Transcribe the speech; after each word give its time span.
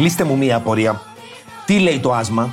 Λύστε 0.00 0.24
μου 0.24 0.36
μία 0.36 0.56
απορία. 0.56 1.00
Τι 1.66 1.78
λέει 1.78 1.98
το 1.98 2.12
άσμα; 2.12 2.48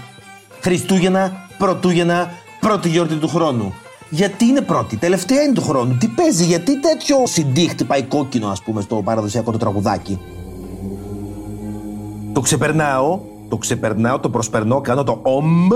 Χριστούγεννα, 0.62 1.32
Πρωτούγεννα, 1.58 2.32
πρώτη 2.60 2.90
γιορτή 2.90 3.16
του 3.16 3.28
χρόνου. 3.28 3.74
Γιατί 4.10 4.46
είναι 4.46 4.62
πρώτη, 4.62 4.98
τελευταία 4.98 5.42
είναι 5.42 5.54
του 5.54 5.62
χρόνου. 5.62 5.98
Τι 5.98 6.08
παίζει, 6.08 6.46
γιατί 6.46 6.80
τέτοιο 6.80 7.18
συντή 7.24 7.68
χτυπάει 7.68 8.04
κόκκινο, 8.04 8.48
ας 8.48 8.62
πούμε, 8.62 8.82
στο 8.82 8.96
παραδοσιακό 8.96 9.52
το 9.52 9.58
τραγουδάκι; 9.58 10.20
Το 12.34 12.42
ξεπερνάω, 12.42 13.20
το 13.50 13.58
ξεπερνάω, 13.58 14.20
το 14.20 14.30
προσπερνώ, 14.30 14.82
κάνω 14.82 15.04
το 15.04 15.20
ομ, 15.22 15.68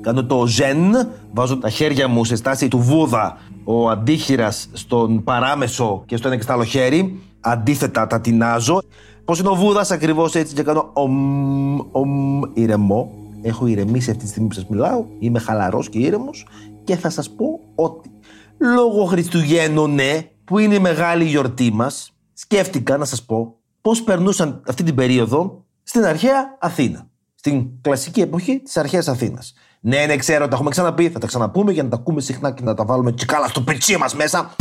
κάνω 0.00 0.24
το 0.24 0.46
ζεν, 0.46 1.08
βάζω 1.32 1.58
τα 1.58 1.68
χέρια 1.68 2.08
μου 2.08 2.24
σε 2.24 2.36
στάση 2.36 2.68
του 2.68 2.78
Βούδα, 2.78 3.38
ο 3.64 3.88
αντίχειρας 3.88 4.68
στον 4.72 5.24
παράμεσο 5.24 6.02
και 6.06 6.16
στο 6.16 6.28
ένα 6.28 6.36
και 6.36 6.42
στο 6.42 6.52
άλλο 6.52 6.64
χέρι, 6.64 7.18
αντίθετα 7.40 8.06
τα 8.06 8.20
τεινάζω. 8.20 8.82
Πώς 9.30 9.38
είναι 9.38 9.48
ο 9.48 9.54
Βούδας 9.54 9.90
ακριβώς 9.90 10.34
έτσι 10.34 10.54
και 10.54 10.62
κάνω 10.62 10.90
ομ, 10.92 11.78
ομ, 11.90 12.40
ηρεμό. 12.54 13.12
Έχω 13.42 13.66
ηρεμήσει 13.66 14.10
αυτή 14.10 14.22
τη 14.22 14.28
στιγμή 14.28 14.48
που 14.48 14.54
σας 14.54 14.66
μιλάω, 14.66 15.04
είμαι 15.18 15.38
χαλαρός 15.38 15.88
και 15.88 15.98
ήρεμος 15.98 16.46
και 16.84 16.96
θα 16.96 17.10
σας 17.10 17.30
πω 17.30 17.60
ότι 17.74 18.10
λόγω 18.58 19.04
Χριστουγέννων, 19.04 19.94
ναι, 19.94 20.30
που 20.44 20.58
είναι 20.58 20.74
η 20.74 20.78
μεγάλη 20.78 21.24
γιορτή 21.24 21.72
μας, 21.72 22.12
σκέφτηκα 22.32 22.96
να 22.96 23.04
σας 23.04 23.22
πω 23.22 23.54
πώς 23.80 24.02
περνούσαν 24.02 24.62
αυτή 24.68 24.82
την 24.82 24.94
περίοδο 24.94 25.64
στην 25.82 26.04
αρχαία 26.04 26.56
Αθήνα. 26.60 27.06
Στην 27.34 27.66
κλασική 27.80 28.20
εποχή 28.20 28.60
της 28.60 28.76
αρχαίας 28.76 29.08
Αθήνας. 29.08 29.54
Ναι, 29.80 30.04
ναι, 30.06 30.16
ξέρω, 30.16 30.48
τα 30.48 30.54
έχουμε 30.54 30.70
ξαναπεί, 30.70 31.08
θα 31.08 31.18
τα 31.18 31.26
ξαναπούμε 31.26 31.72
για 31.72 31.82
να 31.82 31.88
τα 31.88 31.96
ακούμε 31.96 32.20
συχνά 32.20 32.50
και 32.50 32.62
να 32.62 32.74
τα 32.74 32.84
βάλουμε 32.84 33.12
και 33.12 33.24
καλά 33.24 33.48
στο 33.48 33.60
πετσί 33.60 33.96
μας 33.96 34.14
μέσα. 34.14 34.54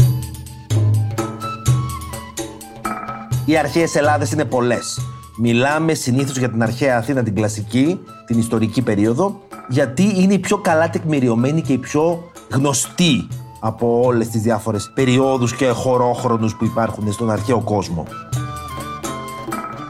Οι 3.50 3.58
αρχαίες 3.58 3.96
Ελλάδες 3.96 4.32
είναι 4.32 4.46
πολλές. 4.46 5.00
Μιλάμε 5.38 5.94
συνήθως 5.94 6.38
για 6.38 6.50
την 6.50 6.64
αρχαία 6.64 6.98
Αθήνα, 6.98 7.24
την 7.24 7.36
κλασική, 7.36 8.00
την 8.26 8.40
ιστορική 8.40 8.82
περίοδο, 8.82 9.42
γιατί 9.68 10.14
είναι 10.16 10.34
η 10.34 10.40
πιο 10.40 10.58
καλά 10.58 10.90
τεκμηριωμένη 10.90 11.62
και 11.62 11.74
η 11.74 11.78
πιο 11.78 12.32
γνωστή 12.52 13.28
από 13.60 14.02
όλες 14.04 14.28
τις 14.28 14.42
διάφορες 14.42 14.92
περιόδους 14.94 15.56
και 15.56 15.68
χωρόχρονους 15.68 16.56
που 16.56 16.66
υπάρχουν 16.66 17.12
στον 17.12 17.32
αρχαίο 17.32 17.60
κόσμο. 17.60 18.06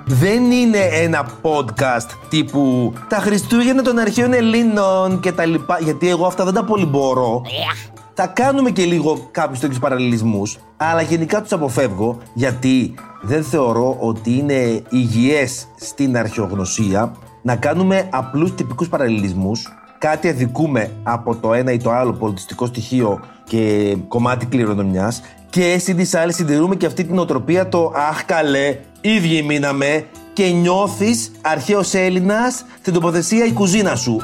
Δεν 0.05 0.51
είναι 0.51 0.79
ένα 0.91 1.27
podcast 1.41 2.09
τύπου 2.29 2.93
τα 3.09 3.17
Χριστούγεννα 3.17 3.81
των 3.81 3.97
αρχαίων 3.97 4.33
Ελλήνων 4.33 5.19
και 5.19 5.31
τα 5.31 5.45
λοιπά, 5.45 5.79
γιατί 5.81 6.09
εγώ 6.09 6.25
αυτά 6.25 6.43
δεν 6.43 6.53
τα 6.53 6.63
πολύ 6.63 6.85
μπορώ. 6.85 7.41
Θα 8.21 8.27
κάνουμε 8.27 8.69
και 8.69 8.85
λίγο 8.85 9.27
κάποιους 9.31 9.59
τέτοιους 9.59 9.79
παραλληλισμούς, 9.79 10.57
αλλά 10.77 11.01
γενικά 11.01 11.41
τους 11.41 11.51
αποφεύγω, 11.51 12.17
γιατί 12.33 12.93
δεν 13.21 13.43
θεωρώ 13.43 13.97
ότι 13.99 14.37
είναι 14.37 14.83
υγιές 14.89 15.67
στην 15.75 16.17
αρχαιογνωσία 16.17 17.15
να 17.41 17.55
κάνουμε 17.55 18.07
απλούς 18.11 18.55
τυπικούς 18.55 18.89
παραλληλισμούς, 18.89 19.67
κάτι 19.97 20.29
αδικούμε 20.29 20.91
από 21.03 21.35
το 21.35 21.53
ένα 21.53 21.71
ή 21.71 21.77
το 21.77 21.91
άλλο 21.91 22.13
πολιτιστικό 22.13 22.65
στοιχείο 22.65 23.19
και 23.43 23.95
κομμάτι 24.07 24.45
κληρονομιάς 24.45 25.21
και 25.49 25.77
συν 25.77 25.95
τις 25.95 26.15
άλλες 26.15 26.35
συντηρούμε 26.35 26.75
και 26.75 26.85
αυτή 26.85 27.03
την 27.03 27.19
οτροπία 27.19 27.69
το 27.69 27.93
«Αχ 28.09 28.25
καλέ, 28.25 28.79
ίδιοι 29.01 29.41
μείναμε» 29.41 30.05
και 30.33 30.45
νιώθεις 30.47 31.31
αρχαίος 31.41 31.93
Έλληνας 31.93 32.65
στην 32.79 32.93
τοποθεσία 32.93 33.45
η 33.45 33.51
κουζίνα 33.51 33.95
σου. 33.95 34.17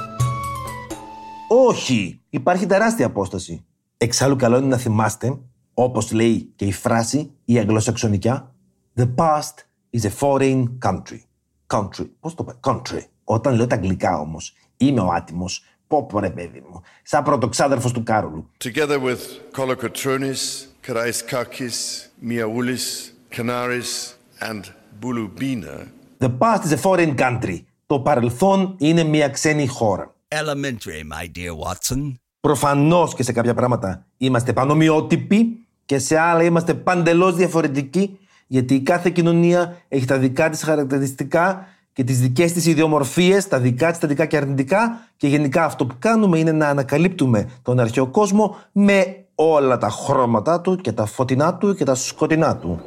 Όχι, 1.67 2.21
υπάρχει 2.29 2.65
τεράστια 2.65 3.05
απόσταση. 3.05 3.65
Εξάλλου 3.97 4.35
καλό 4.35 4.57
είναι 4.57 4.67
να 4.67 4.77
θυμάστε, 4.77 5.37
όπως 5.73 6.11
λέει 6.11 6.51
και 6.55 6.65
η 6.65 6.71
φράση, 6.71 7.31
η 7.45 7.57
αγγλοσαξονικιά, 7.57 8.55
The 8.97 9.07
past 9.15 9.53
is 9.97 10.01
a 10.01 10.11
foreign 10.19 10.65
country. 10.85 11.19
Country. 11.67 12.09
Πώς 12.19 12.35
το 12.35 12.43
πω, 12.43 12.53
country. 12.63 13.01
Όταν 13.23 13.55
λέω 13.55 13.67
τα 13.67 13.75
αγγλικά 13.75 14.19
όμως, 14.19 14.53
είμαι 14.77 15.01
ο 15.01 15.11
άτιμος, 15.11 15.63
πω 15.87 16.05
πω 16.05 16.19
ρε 16.19 16.29
παιδί 16.29 16.63
μου, 16.69 16.81
σαν 17.03 17.23
πρωτοξάδερφος 17.23 17.91
του 17.91 18.03
Κάρολου. 18.03 18.49
Together 18.63 18.99
with 18.99 19.19
Kolokotronis, 19.57 20.65
Karaiskakis, 20.87 22.09
Miaoulis, 22.27 23.11
Canaris 23.35 24.15
and 24.39 24.63
Bulubina, 25.01 25.87
The 26.19 26.29
past 26.29 26.63
is 26.65 26.71
a 26.71 26.77
foreign 26.77 27.15
country. 27.17 27.57
Το 27.85 27.99
παρελθόν 27.99 28.75
είναι 28.79 29.03
μια 29.03 29.29
ξένη 29.29 29.67
χώρα. 29.67 30.15
Elementary, 30.27 31.03
my 31.11 31.25
dear 31.37 31.53
Watson. 31.63 32.13
Προφανώς 32.45 33.13
και 33.15 33.23
σε 33.23 33.31
κάποια 33.31 33.53
πράγματα 33.53 34.05
είμαστε 34.17 34.53
πανομοιότυποι 34.53 35.65
και 35.85 35.99
σε 35.99 36.19
άλλα 36.19 36.43
είμαστε 36.43 36.73
παντελώς 36.73 37.35
διαφορετικοί 37.35 38.19
γιατί 38.47 38.73
η 38.73 38.81
κάθε 38.81 39.09
κοινωνία 39.09 39.77
έχει 39.87 40.05
τα 40.05 40.17
δικά 40.17 40.49
της 40.49 40.63
χαρακτηριστικά 40.63 41.67
και 41.93 42.03
τις 42.03 42.19
δικές 42.19 42.53
της 42.53 42.65
ιδιομορφίες, 42.65 43.47
τα 43.47 43.59
δικά 43.59 43.89
της 43.89 43.99
θετικά 43.99 44.25
και 44.25 44.37
αρνητικά 44.37 45.07
και 45.17 45.27
γενικά 45.27 45.63
αυτό 45.63 45.85
που 45.85 45.95
κάνουμε 45.99 46.39
είναι 46.39 46.51
να 46.51 46.67
ανακαλύπτουμε 46.67 47.49
τον 47.61 47.79
αρχαίο 47.79 48.07
κόσμο 48.07 48.55
με 48.71 49.25
όλα 49.35 49.77
τα 49.77 49.89
χρώματα 49.89 50.61
του 50.61 50.75
και 50.75 50.91
τα 50.91 51.05
φωτεινά 51.05 51.55
του 51.55 51.75
και 51.75 51.83
τα 51.83 51.95
σκοτεινά 51.95 52.57
του. 52.57 52.79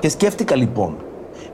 Και 0.00 0.08
σκέφτηκα 0.08 0.56
λοιπόν, 0.56 0.96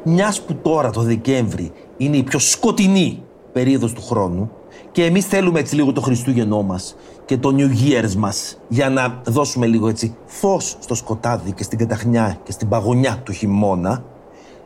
μιας 0.05 0.43
που 0.43 0.55
τώρα 0.55 0.91
το 0.91 1.03
Δεκέμβρη 1.03 1.73
είναι 1.97 2.17
η 2.17 2.23
πιο 2.23 2.39
σκοτεινή 2.39 3.23
περίοδος 3.53 3.93
του 3.93 4.03
χρόνου 4.03 4.51
και 4.91 5.05
εμείς 5.05 5.27
θέλουμε 5.27 5.59
έτσι 5.61 5.75
λίγο 5.75 5.93
το 5.93 6.01
Χριστούγεννό 6.01 6.63
μας 6.63 6.97
και 7.25 7.37
το 7.39 7.55
New 7.57 7.71
Year's 7.89 8.15
μας 8.15 8.59
για 8.69 8.91
να 8.91 9.21
δώσουμε 9.27 9.67
λίγο 9.67 9.89
έτσι 9.89 10.15
φως 10.27 10.77
στο 10.81 10.95
σκοτάδι 10.95 11.53
και 11.53 11.63
στην 11.63 11.79
καταχνιά 11.79 12.39
και 12.43 12.53
στην 12.53 12.69
παγωνιά 12.69 13.21
του 13.25 13.33
χειμώνα 13.33 14.05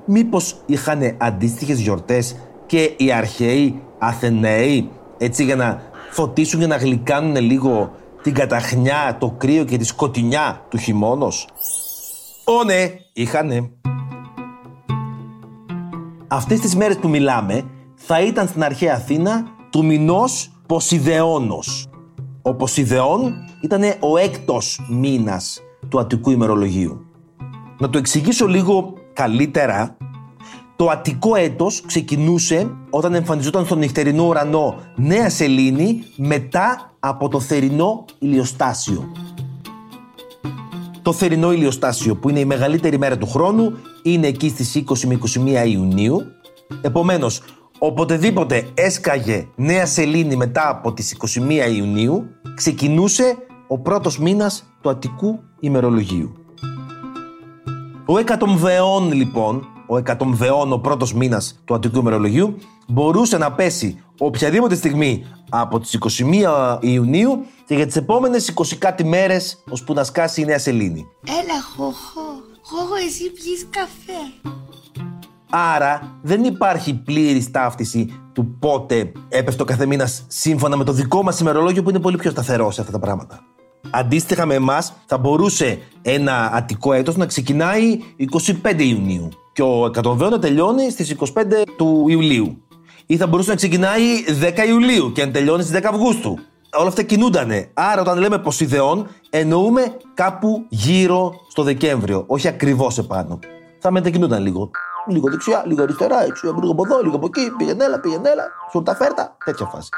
μήπως 0.05 0.56
είχαν 0.67 1.17
αντίστοιχες 1.19 1.81
γιορτές 1.81 2.37
και 2.67 2.95
οι 2.97 3.12
αρχαίοι 3.12 3.83
Αθεναίοι 3.99 4.91
έτσι 5.19 5.45
για 5.45 5.56
να 5.56 5.83
φωτίσουν 6.11 6.61
και 6.61 6.66
να 6.66 6.77
γλυκάνουν 6.77 7.37
λίγο 7.37 7.91
την 8.22 8.34
καταχνιά, 8.34 9.16
το 9.21 9.34
κρύο 9.39 9.65
και 9.65 9.77
τη 9.77 9.84
σκοτεινιά 9.84 10.65
του 10.69 10.77
χειμώνος. 10.78 11.49
Ω 12.45 12.65
ναι, 12.65 12.93
είχανε. 13.12 13.71
Αυτές 16.28 16.61
τις 16.61 16.77
μέρες 16.77 16.97
που 16.97 17.09
μιλάμε 17.09 17.65
θα 18.06 18.20
ήταν 18.20 18.48
στην 18.48 18.65
αρχαία 18.65 18.94
Αθήνα 18.94 19.47
του 19.70 19.84
μηνός 19.84 20.50
Ποσειδεώνος. 20.66 21.87
Ο 22.42 22.54
Ποσειδεών 22.54 23.34
ήταν 23.60 23.82
ο 24.00 24.16
έκτος 24.16 24.87
μήνας 24.88 25.62
του 25.88 25.98
Αττικού 25.98 26.31
ημερολογίου. 26.31 27.06
Να 27.78 27.91
το 27.91 27.98
εξηγήσω 27.98 28.47
λίγο 28.47 28.94
καλύτερα, 29.12 29.97
το 30.76 30.88
Αττικό 30.88 31.34
έτος 31.34 31.82
ξεκινούσε 31.86 32.71
όταν 32.91 33.15
εμφανιζόταν 33.15 33.65
στον 33.65 33.78
νυχτερινό 33.78 34.27
ουρανό 34.27 34.74
νέα 34.97 35.30
σελήνη 35.30 36.03
μετά 36.16 36.92
από 36.98 37.28
το 37.28 37.41
θερινό 37.41 38.04
ηλιοστάσιο. 38.18 39.12
Το 41.03 41.12
θερινό 41.12 41.53
ηλιοστάσιο 41.53 42.16
που 42.16 42.28
είναι 42.28 42.41
η 42.41 42.45
μεγαλύτερη 42.45 42.98
μέρα 42.98 43.18
του 43.18 43.27
χρόνου 43.27 43.72
είναι 44.03 44.27
εκεί 44.27 44.48
στις 44.48 44.83
20 44.89 44.98
με 45.07 45.18
21 45.65 45.68
Ιουνίου. 45.68 46.21
Επομένως, 46.80 47.42
οποτεδήποτε 47.86 48.71
έσκαγε 48.75 49.48
νέα 49.57 49.86
σελήνη 49.86 50.36
μετά 50.36 50.69
από 50.69 50.92
τις 50.92 51.16
21 51.36 51.75
Ιουνίου, 51.77 52.27
ξεκινούσε 52.54 53.36
ο 53.69 53.78
πρώτος 53.78 54.19
μήνας 54.19 54.65
του 54.81 54.89
Αττικού 54.91 55.41
ημερολογίου. 55.60 56.33
Ο 58.07 58.19
εκατομβεών 58.19 59.13
λοιπόν, 59.13 59.66
ο 59.86 59.97
εκατομβεών 59.97 60.72
ο 60.72 60.78
πρώτος 60.78 61.15
μήνας 61.15 61.60
του 61.65 61.75
Αττικού 61.75 61.98
ημερολογίου, 61.98 62.57
μπορούσε 62.89 63.39
να 63.39 63.53
πέσει 63.53 64.03
οποιαδήποτε 64.19 64.75
στιγμή 64.75 65.27
από 65.51 65.81
τις 65.81 65.98
21 66.01 66.78
Ιουνίου 66.81 67.47
και 67.66 67.75
για 67.75 67.86
τις 67.86 67.97
επόμενες 67.97 68.53
20 68.54 68.75
κάτι 68.78 69.04
μέρες 69.04 69.63
ώσπου 69.71 69.92
να 69.92 70.04
σκάσει 70.04 70.41
η 70.41 70.45
νέα 70.45 70.59
σελήνη. 70.59 71.07
Έλα, 71.27 71.63
χωχώ. 71.77 72.42
Χωχώ, 72.63 72.95
εσύ 73.07 73.31
πιείς 73.31 73.66
καφέ. 73.71 74.53
Άρα 75.56 76.18
δεν 76.22 76.45
υπάρχει 76.45 76.95
πλήρη 76.95 77.51
ταύτιση 77.51 78.21
του 78.33 78.56
πότε 78.59 79.12
έπεφτε 79.28 79.62
ο 79.62 79.65
κάθε 79.65 79.86
μήνας 79.86 80.24
σύμφωνα 80.28 80.77
με 80.77 80.84
το 80.84 80.92
δικό 80.92 81.22
μας 81.22 81.41
ημερολόγιο 81.41 81.83
που 81.83 81.91
είναι 81.91 82.01
πολύ 82.01 82.16
πιο 82.16 82.30
σταθερό 82.30 82.71
σε 82.71 82.80
αυτά 82.80 82.92
τα 82.92 82.98
πράγματα. 82.98 83.41
Αντίστοιχα 83.91 84.47
με 84.47 84.54
εμάς, 84.54 84.92
θα 85.06 85.18
μπορούσε 85.18 85.78
ένα 86.03 86.51
αττικό 86.54 86.92
έτος 86.92 87.16
να 87.16 87.27
ξεκινάει 87.27 87.98
25 88.62 88.80
Ιουνίου 88.80 89.28
και 89.53 89.62
ο 89.62 89.86
εκατοβέο 89.86 90.28
να 90.28 90.39
τελειώνει 90.39 90.91
στις 90.91 91.16
25 91.18 91.65
του 91.77 92.04
Ιουλίου. 92.09 92.62
Ή 93.07 93.16
θα 93.16 93.27
μπορούσε 93.27 93.50
να 93.50 93.57
ξεκινάει 93.57 94.03
10 94.41 94.68
Ιουλίου 94.68 95.12
και 95.12 95.24
να 95.24 95.30
τελειώνει 95.30 95.62
στις 95.62 95.80
10 95.80 95.84
Αυγούστου. 95.84 96.39
Όλα 96.78 96.89
αυτά 96.89 97.03
κινούντανε. 97.03 97.71
Άρα, 97.74 98.00
όταν 98.00 98.18
λέμε 98.18 98.39
Ποσειδεών, 98.39 99.07
εννοούμε 99.30 99.97
κάπου 100.15 100.66
γύρω 100.68 101.33
στο 101.48 101.62
Δεκέμβριο, 101.62 102.24
όχι 102.27 102.48
ακριβώς 102.48 102.98
επάνω. 102.98 103.39
Θα 103.78 103.91
μετακινούνταν 103.91 104.42
λίγο. 104.42 104.71
Λίγο 105.06 105.30
δεξιά, 105.30 105.62
λίγο 105.66 105.83
αριστερά, 105.83 106.24
έτσι, 106.24 106.47
λίγο 106.47 106.71
από 106.71 106.84
εδώ, 106.84 107.03
λίγο 107.03 107.16
από 107.16 107.27
εκεί. 107.27 107.51
Πήγαινε 107.56 107.84
έλα, 107.84 108.01
πήγαινε 108.01 108.28
έλα, 108.28 108.45
σουρτα 108.71 108.95
φέρτα. 108.95 109.36
Τέτοια 109.45 109.66
φάση. 109.66 109.89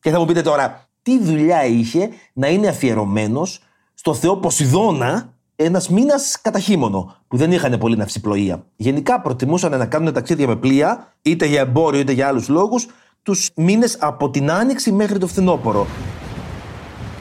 Και 0.00 0.10
θα 0.10 0.18
μου 0.18 0.24
πείτε 0.24 0.42
τώρα, 0.42 0.88
τι 1.02 1.22
δουλειά 1.22 1.64
είχε 1.64 2.08
να 2.32 2.48
είναι 2.48 2.68
αφιερωμένος 2.68 3.62
στο 3.94 4.14
θεό 4.14 4.36
Ποσειδώνα 4.36 5.32
ένας 5.56 5.88
μήνας 5.88 6.40
κατά 6.42 6.58
χείμωνο, 6.58 7.16
που 7.28 7.36
δεν 7.36 7.52
είχαν 7.52 7.78
πολύ 7.78 7.96
ναυσιπλοεία. 7.96 8.64
Γενικά 8.76 9.20
προτιμούσαν 9.20 9.78
να 9.78 9.86
κάνουν 9.86 10.12
ταξίδια 10.12 10.46
με 10.46 10.56
πλοία, 10.56 11.12
είτε 11.22 11.46
για 11.46 11.60
εμπόριο 11.60 12.00
είτε 12.00 12.12
για 12.12 12.26
άλλους 12.26 12.48
λόγους, 12.48 12.86
τους 13.22 13.50
μήνες 13.56 13.96
από 14.00 14.30
την 14.30 14.50
άνοιξη 14.50 14.92
μέχρι 14.92 15.18
το 15.18 15.26
φθινόπωρο. 15.26 15.86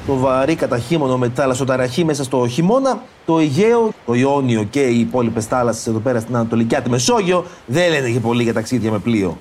Το 0.07 0.15
βαρύ 0.15 0.55
καταχύμωνο 0.55 1.17
με 1.17 1.31
θαλασσοταραχή 1.33 2.05
μέσα 2.05 2.23
στο 2.23 2.47
χειμώνα, 2.47 3.01
το 3.25 3.39
Αιγαίο, 3.39 3.91
το 4.05 4.13
Ιόνιο 4.13 4.63
και 4.63 4.81
οι 4.81 4.99
υπόλοιπες 4.99 5.45
θάλασσες 5.45 5.87
εδώ 5.87 5.99
πέρα 5.99 6.19
στην 6.19 6.35
Ανατολική 6.35 6.75
τη 6.75 6.89
Μεσόγειο 6.89 7.45
δεν 7.65 7.89
λένε 7.89 8.09
και 8.09 8.19
πολύ 8.19 8.43
για 8.43 8.53
ταξίδια 8.53 8.91
με 8.91 8.99
πλοίο. 8.99 9.37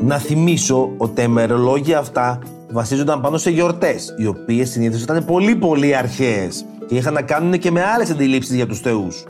Να 0.00 0.18
θυμίσω 0.18 0.90
ότι 0.96 1.14
τα 1.14 1.22
ημερολόγια 1.22 1.98
αυτά 1.98 2.38
βασίζονταν 2.70 3.20
πάνω 3.20 3.38
σε 3.38 3.50
γιορτές, 3.50 4.14
οι 4.18 4.26
οποίες 4.26 4.70
συνήθως 4.70 5.02
ήταν 5.02 5.24
πολύ 5.24 5.54
πολύ 5.56 5.96
αρχαίες 5.96 6.64
και 6.88 6.94
είχαν 6.94 7.12
να 7.12 7.22
κάνουν 7.22 7.58
και 7.58 7.70
με 7.70 7.82
άλλες 7.84 8.10
αντιλήψεις 8.10 8.54
για 8.54 8.66
τους 8.66 8.80
θεούς. 8.80 9.24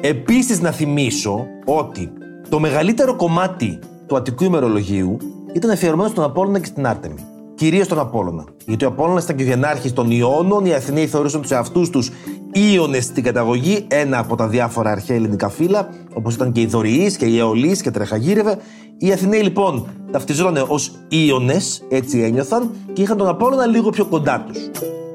Επίσης 0.00 0.60
να 0.60 0.70
θυμίσω 0.70 1.46
ότι 1.64 2.12
το 2.48 2.60
μεγαλύτερο 2.60 3.16
κομμάτι 3.16 3.78
του 4.06 4.16
Αττικού 4.16 4.44
ημερολογίου 4.44 5.16
ήταν 5.54 5.70
αφιερωμένο 5.70 6.08
στον 6.08 6.24
Απόλλωνα 6.24 6.58
και 6.58 6.66
στην 6.66 6.86
Άρτεμη. 6.86 7.26
Κυρίως 7.54 7.86
στον 7.86 7.98
Απόλλωνα. 7.98 8.44
Γιατί 8.66 8.84
ο 8.84 8.88
Απόλλωνας 8.88 9.24
ήταν 9.24 9.36
και 9.36 9.42
ο 9.42 9.46
γενάρχης 9.46 9.92
των 9.92 10.10
Ιώνων, 10.10 10.64
οι 10.64 10.74
Αθηναίοι 10.74 11.06
θεωρούσαν 11.06 11.40
τους 11.40 11.50
εαυτούς 11.50 11.90
τους 11.90 12.10
Ήονε 12.52 13.00
στην 13.00 13.22
καταγωγή, 13.22 13.86
ένα 13.88 14.18
από 14.18 14.36
τα 14.36 14.48
διάφορα 14.48 14.90
αρχαία 14.90 15.16
ελληνικά 15.16 15.48
φύλλα, 15.48 15.88
όπως 16.14 16.34
ήταν 16.34 16.52
και 16.52 16.60
οι 16.60 16.66
Δωριείς 16.66 17.16
και 17.16 17.24
οι 17.24 17.38
Αιολείς 17.38 17.80
και 17.80 17.90
τρεχαγύρευε. 17.90 18.58
Οι 18.98 19.12
Αθηναίοι 19.12 19.40
λοιπόν 19.40 19.86
ταυτιζόταν 20.10 20.64
ως 20.68 20.92
Ίωνες, 21.08 21.56
έτσι 21.88 22.18
ένιωθαν, 22.20 22.70
και 22.92 23.02
είχαν 23.02 23.16
τον 23.16 23.28
Απόλλωνα 23.28 23.66
λίγο 23.66 23.90
πιο 23.90 24.04
κοντά 24.04 24.44
τους. 24.46 24.58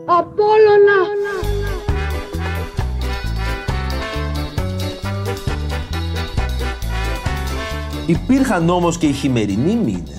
Απόλλωνα! 0.06 0.97
Υπήρχαν 8.06 8.69
όμως 8.69 8.97
και 8.97 9.06
οι 9.06 9.12
χειμερινοί 9.12 9.75
μήνες 9.75 10.19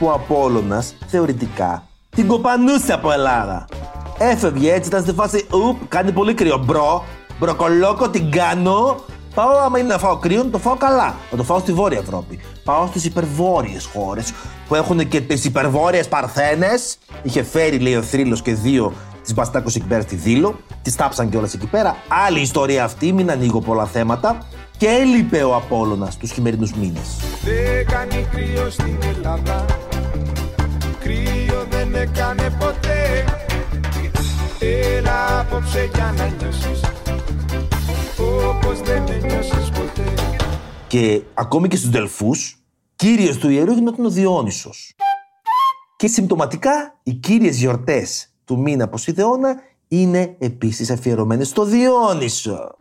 ο 0.00 0.10
Απόλλωνας 0.10 0.94
θεωρητικά 1.06 1.84
την 2.10 2.26
κοπανούσε 2.26 2.92
από 2.92 3.12
Ελλάδα. 3.12 3.64
Έφευγε 4.18 4.72
έτσι, 4.72 4.88
ήταν 4.88 5.02
στη 5.02 5.12
φάση 5.12 5.46
«Ουπ, 5.50 5.88
κάνει 5.88 6.12
πολύ 6.12 6.34
κρύο, 6.34 6.58
bro, 6.58 7.04
μπροκολόκο, 7.38 8.08
την 8.08 8.30
κάνω, 8.30 8.96
Πάω 9.34 9.58
άμα 9.58 9.78
είναι 9.78 9.88
να 9.88 9.98
φάω 9.98 10.16
κρύο, 10.16 10.42
να 10.42 10.50
το 10.50 10.58
φάω 10.58 10.76
καλά. 10.76 11.14
Να 11.30 11.36
το 11.36 11.42
φάω 11.42 11.58
στη 11.58 11.72
Βόρεια 11.72 11.98
Ευρώπη. 11.98 12.40
Πάω 12.64 12.86
στις 12.86 13.04
υπερβόρειε 13.04 13.78
χώρες 13.92 14.32
που 14.68 14.74
έχουν 14.74 15.08
και 15.08 15.20
τις 15.20 15.44
υπερβόρειε 15.44 16.02
Παρθένες. 16.02 16.98
Είχε 17.22 17.42
φέρει, 17.42 17.78
λέει 17.78 17.94
ο 17.94 18.02
Θρύλος 18.02 18.42
και 18.42 18.54
δύο 18.54 18.92
της 19.22 19.34
Μπαστάκος 19.34 19.74
εκεί 19.74 19.86
πέρα 19.86 20.00
στη 20.02 20.16
Δήλο. 20.16 20.60
Τις 20.82 20.96
τάψαν 20.96 21.30
κιόλας 21.30 21.54
εκεί 21.54 21.66
πέρα. 21.66 21.96
Άλλη 22.26 22.40
ιστορία 22.40 22.84
αυτή, 22.84 23.12
μην 23.12 23.30
ανοίγω 23.30 23.60
πολλά 23.60 23.86
θέματα. 23.86 24.38
Και 24.76 24.86
έλειπε 24.86 25.42
ο 25.42 25.54
Απόλλωνας 25.54 26.16
τους 26.16 26.30
χειμερινούς 26.32 26.72
μήνες. 26.72 27.20
Δεν 27.44 27.86
κάνει 27.86 28.26
κρύο 28.30 28.70
στην 28.70 28.98
Ελλάδα 29.16 29.64
Κρύο 31.10 31.66
δεν 31.70 31.94
έκανε 31.94 32.56
ποτέ 32.58 33.24
Έλα 34.58 35.40
απόψε 35.40 35.90
για 35.94 36.14
να 36.16 36.26
νιώσεις 36.26 36.80
Όπως 38.48 38.80
δεν 38.80 39.02
νιώσεις 39.02 39.70
ποτέ 39.70 40.14
Και 40.86 41.22
ακόμη 41.34 41.68
και 41.68 41.76
στους 41.76 41.90
Δελφούς, 41.90 42.62
κύριος 42.96 43.38
του 43.38 43.48
ιερού 43.48 43.72
γινόταν 43.72 44.04
ο 44.04 44.10
Διόνυσος. 44.10 44.94
Και 45.96 46.06
συμπτωματικά, 46.06 46.98
οι 47.02 47.12
κύριες 47.12 47.58
γιορτές 47.58 48.32
του 48.44 48.58
μήνα 48.58 48.88
Ποσειδεώνα 48.88 49.54
είναι 49.88 50.36
επίσης 50.38 50.90
αφιερωμένες 50.90 51.48
στο 51.48 51.64
Διόνυσο. 51.64 52.76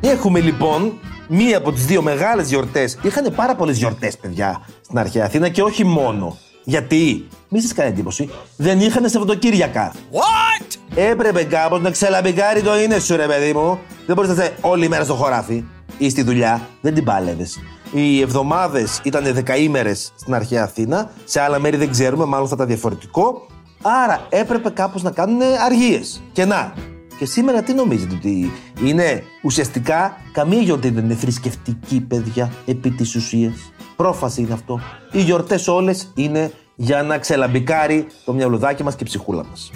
Έχουμε 0.00 0.40
λοιπόν 0.40 1.00
μία 1.28 1.56
από 1.56 1.72
τις 1.72 1.84
δύο 1.84 2.02
μεγάλες 2.02 2.48
γιορτές. 2.48 2.98
Είχαν 3.02 3.32
πάρα 3.36 3.54
πολλές 3.54 3.76
γιορτές, 3.76 4.16
παιδιά, 4.16 4.60
στην 4.80 4.98
αρχαία 4.98 5.24
Αθήνα 5.24 5.48
και 5.48 5.62
όχι 5.62 5.84
μόνο. 5.84 6.36
Γιατί, 6.64 7.28
μη 7.48 7.60
σας 7.60 7.72
κάνει 7.72 7.88
εντύπωση, 7.88 8.30
δεν 8.56 8.80
είχαν 8.80 9.08
Σαββατοκύριακα. 9.08 9.92
What? 9.92 10.76
Έπρεπε 10.94 11.44
κάπως 11.44 11.80
να 11.80 11.90
ξελαμπικάρει 11.90 12.62
το 12.62 12.78
είναι 12.78 12.98
σου, 12.98 13.16
ρε 13.16 13.26
παιδί 13.26 13.52
μου. 13.52 13.78
Δεν 14.06 14.14
μπορείς 14.14 14.36
να 14.36 14.42
είσαι 14.42 14.54
όλη 14.60 14.88
μέρα 14.88 15.04
στο 15.04 15.14
χωράφι 15.14 15.64
ή 15.98 16.08
στη 16.10 16.22
δουλειά. 16.22 16.68
Δεν 16.80 16.94
την 16.94 17.04
πάλευες. 17.04 17.58
Οι 17.92 18.20
εβδομάδες 18.20 19.00
ήταν 19.02 19.24
δεκαήμερες 19.32 20.12
στην 20.16 20.34
αρχαία 20.34 20.62
Αθήνα. 20.62 21.10
Σε 21.24 21.40
άλλα 21.40 21.58
μέρη 21.58 21.76
δεν 21.76 21.90
ξέρουμε, 21.90 22.24
μάλλον 22.24 22.48
θα 22.48 22.54
ήταν 22.54 22.66
διαφορετικό. 22.66 23.46
Άρα 23.82 24.26
έπρεπε 24.28 24.70
κάπως 24.70 25.02
να 25.02 25.10
κάνουν 25.10 25.40
αργίες. 25.64 26.22
Και 26.32 26.44
να, 26.44 26.72
και 27.18 27.24
σήμερα 27.24 27.62
τι 27.62 27.72
νομίζετε 27.72 28.14
ότι 28.14 28.52
είναι 28.84 29.22
ουσιαστικά 29.42 30.16
καμία 30.32 30.60
γιορτή 30.60 30.90
δεν 30.90 31.04
είναι 31.04 31.14
θρησκευτική, 31.14 32.00
παιδιά, 32.00 32.52
επί 32.66 32.90
της 32.90 33.14
ουσίας; 33.14 33.72
Πρόφαση 33.96 34.40
είναι 34.40 34.52
αυτό. 34.52 34.80
Οι 35.12 35.20
γιορτές 35.20 35.68
όλες 35.68 36.12
είναι 36.14 36.52
για 36.74 37.02
να 37.02 37.18
ξελαμπικάρει 37.18 38.06
το 38.24 38.32
μυαλουδάκι 38.32 38.82
μας 38.82 38.94
και 38.94 39.02
η 39.02 39.06
ψυχούλα 39.06 39.44
μας. 39.50 39.70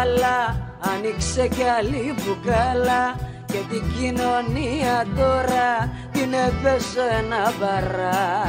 Αλλά 0.00 0.66
άνοιξε 0.80 1.48
κι 1.48 1.62
άλλη 1.78 2.14
μπουκάλα 2.16 3.16
και 3.46 3.58
την 3.70 3.82
κοινωνία 3.98 5.06
τώρα 5.16 5.92
την 6.12 6.32
έπεσε 6.32 7.00
ένα 7.18 7.52
μπαρά. 7.60 8.40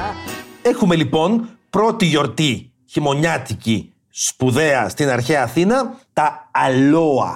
Έχουμε 0.62 0.95
λοιπόν 0.95 1.50
πρώτη 1.69 2.05
γιορτή 2.05 2.71
χειμωνιάτικη 2.86 3.93
σπουδαία 4.09 4.89
στην 4.89 5.09
αρχαία 5.09 5.43
Αθήνα, 5.43 5.97
τα 6.13 6.50
αλόα. 6.51 7.36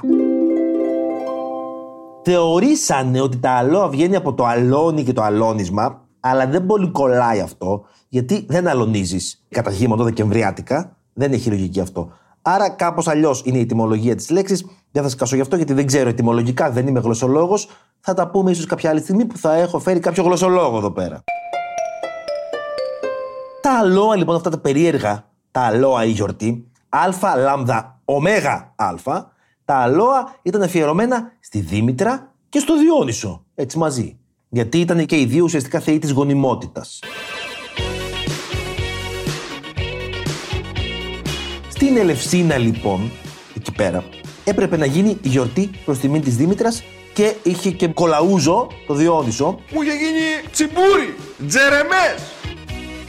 Θεωρήσανε 2.29 3.21
ότι 3.21 3.37
τα 3.37 3.49
αλόα 3.51 3.89
βγαίνει 3.89 4.15
από 4.15 4.33
το 4.33 4.45
αλόνι 4.45 5.03
και 5.03 5.13
το 5.13 5.21
αλόνισμα, 5.21 6.01
αλλά 6.19 6.47
δεν 6.47 6.65
πολύ 6.65 6.91
κολλάει 6.91 7.39
αυτό, 7.39 7.85
γιατί 8.07 8.45
δεν 8.49 8.67
αλωνίζεις 8.67 9.45
κατά 9.49 9.71
χείμωνο 9.71 10.03
Δεκεμβριάτικα. 10.03 10.95
Δεν 11.13 11.31
έχει 11.31 11.49
λογική 11.49 11.79
αυτό. 11.79 12.11
Άρα 12.41 12.69
κάπως 12.69 13.07
αλλιώς 13.07 13.41
είναι 13.45 13.57
η 13.57 13.61
ετοιμολογία 13.61 14.15
της 14.15 14.29
λέξης. 14.29 14.65
Δεν 14.91 15.03
θα 15.03 15.09
σκάσω 15.09 15.35
γι' 15.35 15.41
αυτό 15.41 15.55
γιατί 15.55 15.73
δεν 15.73 15.85
ξέρω 15.85 16.09
ετοιμολογικά, 16.09 16.71
δεν 16.71 16.87
είμαι 16.87 16.99
γλωσσολόγος. 16.99 17.69
Θα 17.99 18.13
τα 18.13 18.29
πούμε 18.29 18.51
ίσως 18.51 18.65
κάποια 18.65 18.89
άλλη 18.89 18.99
στιγμή 18.99 19.25
που 19.25 19.37
θα 19.37 19.53
έχω 19.53 19.79
φέρει 19.79 19.99
κάποιο 19.99 20.23
γλωσσολόγο 20.23 20.77
εδώ 20.77 20.91
πέρα. 20.91 21.23
Τα 23.61 23.77
αλόα 23.79 24.15
λοιπόν 24.15 24.35
αυτά 24.35 24.49
τα 24.49 24.57
περίεργα, 24.57 25.25
τα 25.51 25.61
αλόα 25.61 26.05
η 26.05 26.09
γιορτή, 26.09 26.71
α, 26.89 27.37
λάμδα, 27.37 27.99
ωμέγα, 28.05 28.73
α, 28.75 28.93
τα 29.67 29.75
αλόα 29.75 30.35
ήταν 30.41 30.61
αφιερωμένα 30.61 31.31
στη 31.39 31.59
Δήμητρα 31.59 32.33
και 32.49 32.59
στο 32.59 32.77
Διόνυσο, 32.77 33.45
έτσι 33.55 33.77
μαζί. 33.77 34.17
Γιατί 34.49 34.79
ήταν 34.79 35.05
και 35.05 35.19
οι 35.19 35.25
δύο 35.25 35.43
ουσιαστικά 35.43 35.79
θεοί 35.79 35.99
της 35.99 36.11
γονιμότητας. 36.11 36.99
Στην 41.69 41.97
Ελευσίνα 41.97 42.57
λοιπόν, 42.57 43.11
εκεί 43.55 43.71
πέρα, 43.71 44.03
έπρεπε 44.43 44.77
να 44.77 44.85
γίνει 44.85 45.09
η 45.09 45.27
γιορτή 45.27 45.69
προς 45.85 45.99
τιμήν 45.99 46.21
της 46.21 46.35
Δήμητρας 46.35 46.83
και 47.13 47.35
είχε 47.43 47.71
και 47.71 47.87
κολαούζο, 47.87 48.67
το 48.87 48.93
Διόνυσο, 48.93 49.59
Μου 49.73 49.81
είχε 49.81 49.93
γίνει 49.93 50.49
τσιμπούρι, 50.51 51.15
τζερεμές 51.47 52.21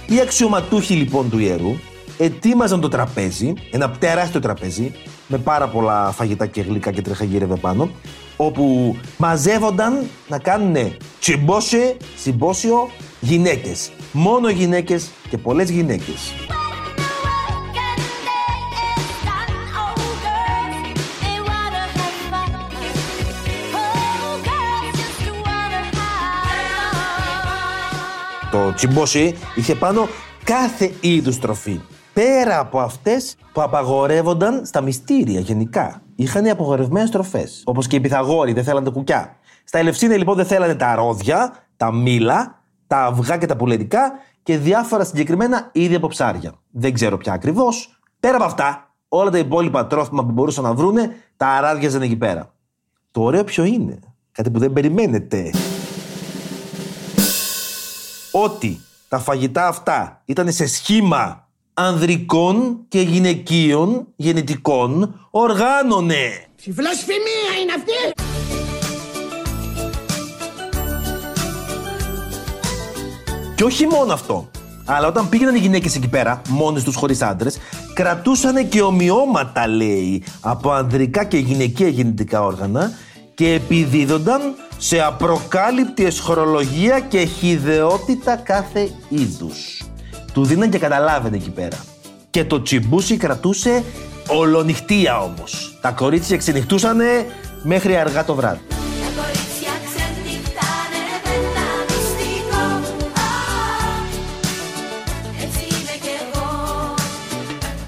Οι 0.07 0.21
αξιωματούχοι 0.21 0.95
λοιπόν 0.95 1.31
του 1.31 1.39
ιερού 1.39 1.77
ετοίμαζαν 2.19 2.81
το 2.81 2.89
τραπέζι, 2.89 3.53
ένα 3.71 3.91
τεράστιο 3.91 4.41
τραπέζι, 4.41 4.95
με 5.29 5.39
πάρα 5.39 5.69
πολλά 5.69 6.11
φαγητά 6.13 6.47
και 6.47 6.61
γλυκά 6.61 6.91
και 6.91 7.03
τρεχαγύρευε 7.03 7.57
πάνω, 7.57 7.91
όπου 8.37 8.97
μαζεύονταν 9.17 10.07
να 10.29 10.39
κάνουν 10.39 10.97
τσιμπόσε, 11.21 11.97
συμπόσιο, 12.17 12.91
γυναίκες. 13.21 13.91
Μόνο 14.13 14.49
γυναίκες 14.49 15.11
και 15.29 15.39
πολλές 15.39 15.71
γυναίκες. 15.71 16.33
Το 28.51 28.73
τσιμπόσι 28.75 29.35
είχε 29.55 29.75
πάνω 29.75 30.09
κάθε 30.45 30.93
είδους 31.01 31.39
τροφή. 31.39 31.81
Πέρα 32.19 32.59
από 32.59 32.81
αυτές 32.81 33.37
που 33.53 33.63
απαγορεύονταν 33.63 34.67
στα 34.67 34.81
μυστήρια 34.81 35.41
γενικά. 35.41 36.03
Είχαν 36.15 36.49
απαγορευμένες 36.49 37.11
τροφέ. 37.11 37.49
Όπως 37.65 37.87
και 37.87 37.97
οι 37.97 38.01
Πυθαγόροι 38.01 38.53
δεν 38.53 38.65
θέλανε 38.65 38.91
κουκιά. 38.91 39.37
Στα 39.65 39.79
Ελευσίνα 39.79 40.17
λοιπόν 40.17 40.37
δεν 40.37 40.47
θέλανε 40.47 40.75
τα 40.75 40.95
ρόδια, 40.95 41.55
τα 41.77 41.93
μήλα, 41.93 42.63
τα 42.87 43.05
αυγά 43.05 43.37
και 43.37 43.47
τα 43.47 43.57
πουλερικά 43.57 44.13
και 44.43 44.59
διάφορα 44.59 45.05
συγκεκριμένα 45.05 45.69
είδη 45.73 45.95
από 45.95 46.09
ψάρια. 46.09 46.53
Δεν 46.71 46.93
ξέρω 46.93 47.17
πια 47.17 47.33
ακριβώς. 47.33 48.01
Πέρα 48.21 48.35
από 48.35 48.45
αυτά, 48.45 48.95
όλα 49.09 49.31
τα 49.31 49.39
υπόλοιπα 49.39 49.87
τρόφιμα 49.87 50.25
που 50.25 50.33
μπορούσαν 50.33 50.65
να 50.65 50.75
βρούνε 50.75 51.11
τα 51.37 51.47
αράδιαζαν 51.47 52.03
εκεί 52.03 52.17
πέρα. 52.17 52.53
Το 53.11 53.23
ωραίο 53.23 53.45
ποιο 53.45 53.65
είναι; 53.65 53.99
Κάτι 54.33 54.51
που 54.51 54.59
δεν 54.59 54.73
περιμένετε. 54.73 55.51
Ότι 58.33 58.81
τα 59.09 59.19
φαγητά 59.19 59.67
αυτά 59.67 60.23
ήταν 60.25 60.53
σε 60.53 60.67
σχήμα 60.67 61.48
ανδρικών 61.81 62.79
και 62.89 63.01
γυναικείων 63.01 64.07
γεννητικών 64.17 65.15
οργάνωνε. 65.31 66.47
Βλασφημία 66.67 67.51
είναι 67.63 67.73
αυτή! 67.77 68.23
Και 73.55 73.65
όχι 73.65 73.87
μόνο 73.87 74.13
αυτό. 74.13 74.51
Αλλά 74.85 75.07
όταν 75.07 75.29
πήγαιναν 75.29 75.55
οι 75.55 75.59
γυναίκες 75.59 75.97
εκεί 75.97 76.09
πέρα, 76.09 76.43
μόνες 76.49 76.83
τους 76.83 76.95
χωρίς 76.95 77.23
άντρες, 77.23 77.59
κρατούσαν 77.95 78.69
και 78.69 78.83
ομοιώματα, 78.83 79.69
λέει, 79.69 80.23
από 80.41 80.71
ανδρικά 80.71 81.25
και 81.25 81.37
γυναικεία 81.37 81.89
γεννητικά 81.89 82.43
όργανα 82.45 82.93
και 83.35 83.53
επιδίδονταν 83.53 84.41
σε 84.79 85.01
απροκάλυπτη 85.01 86.05
εσχορολογία 86.05 87.01
και 87.01 87.25
χιδεότητα 87.25 88.37
κάθε 88.37 88.91
είδους. 89.09 89.88
Του 90.39 90.45
δίναν 90.45 90.71
και 90.71 90.79
καταλάβαινε 90.79 91.37
εκεί 91.37 91.51
πέρα. 91.51 91.77
Και 92.31 92.45
το 92.45 92.63
τσιμπούσι 92.63 93.17
κρατούσε 93.17 93.85
ολονυχτία 94.29 95.21
όμως. 95.21 95.79
Τα 95.81 95.91
κορίτσια 95.91 96.37
ξενυχτούσανε 96.37 97.27
μέχρι 97.63 97.97
αργά 97.97 98.25
το 98.25 98.35
βράδυ. 98.35 98.61
Τα 98.69 98.75
κορίτσια 99.17 99.73
ξενυχτάνε 99.85 101.03
με 101.25 101.31
ένα 101.35 101.67
μυστικό 101.89 102.65
Α, 103.19 103.29
Έτσι 105.43 105.61
είμαι 105.61 105.95
κι 106.01 106.11
εγώ 106.21 106.95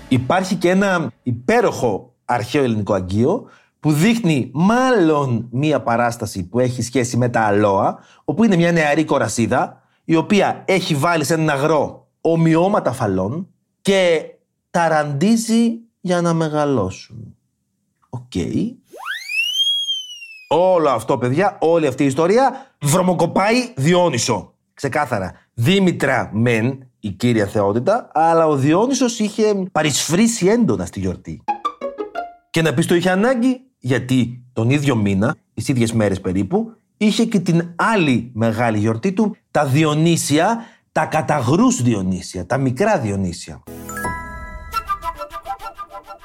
Υπάρχει 0.09 0.55
και 0.55 0.71
ένα 0.71 1.11
υπέροχο 1.23 2.15
αρχαίο 2.25 2.63
ελληνικό 2.63 2.95
αγγείο 2.95 3.49
που 3.81 3.93
δείχνει 3.93 4.51
μάλλον 4.53 5.49
μία 5.51 5.81
παράσταση 5.81 6.45
που 6.45 6.59
έχει 6.59 6.83
σχέση 6.83 7.17
με 7.17 7.29
τα 7.29 7.41
Αλώα, 7.41 7.99
όπου 8.25 8.45
είναι 8.45 8.57
μια 8.57 8.73
νεαρή 8.73 9.05
κορασίδα, 9.05 9.83
η 10.05 10.17
οποία 10.17 10.63
έχει 10.67 10.95
βάλει 10.95 11.25
σε 11.25 11.35
έναν 11.35 11.51
αγρό 11.51 12.01
ομοιώματα 12.21 12.93
φαλλών 12.93 13.49
και 13.83 14.25
τα 14.71 14.92
ραντίζει 14.92 15.79
για 16.01 16.21
να 16.21 16.35
μεγαλώσουν. 16.35 17.37
Οκ. 18.09 18.33
Όλο 20.49 20.89
αυτό, 20.89 21.19
παιδιά, 21.19 21.57
όλη 21.61 21.87
αυτή 21.87 22.03
η 22.03 22.07
ιστορία 22.07 22.75
βρωμοκοπάει 22.81 23.73
Διόνυσο. 23.77 24.55
Ξεκάθαρα. 24.75 25.33
Δήμητρα 25.55 26.31
μεν, 26.33 26.89
η 27.01 27.11
κύρια 27.11 27.47
θεότητα, 27.47 28.11
αλλά 28.15 28.47
ο 28.47 28.57
Διόνυσος 28.57 29.19
είχε 29.19 29.69
παρεισφρήσει 29.73 30.47
έντονα 30.47 30.87
στη 30.87 31.01
γιορτή. 31.01 31.45
Και 32.51 32.63
να 32.63 32.75
πεις 32.75 32.87
το 32.87 32.95
είχε 32.95 33.11
ανάγκη, 33.11 33.61
γιατί 33.79 34.45
τον 34.53 34.71
ίδιο 34.71 34.97
μήνα, 34.97 35.37
τις 35.55 35.69
ίδιες 35.69 35.93
μέρες 35.93 36.21
περίπου, 36.21 36.73
είχε 36.97 37.25
και 37.25 37.41
την 37.41 37.73
άλλη 37.77 38.31
μεγάλη 38.35 38.79
γιορτή 38.79 39.13
του, 39.13 39.37
τα 39.51 39.67
Διονύσια, 39.67 40.65
τα 40.93 41.05
καταγρούς 41.05 41.83
Διονύσια, 41.83 42.47
τα 42.47 42.59
μικρά 42.59 42.99
Διονύσια. 42.99 43.63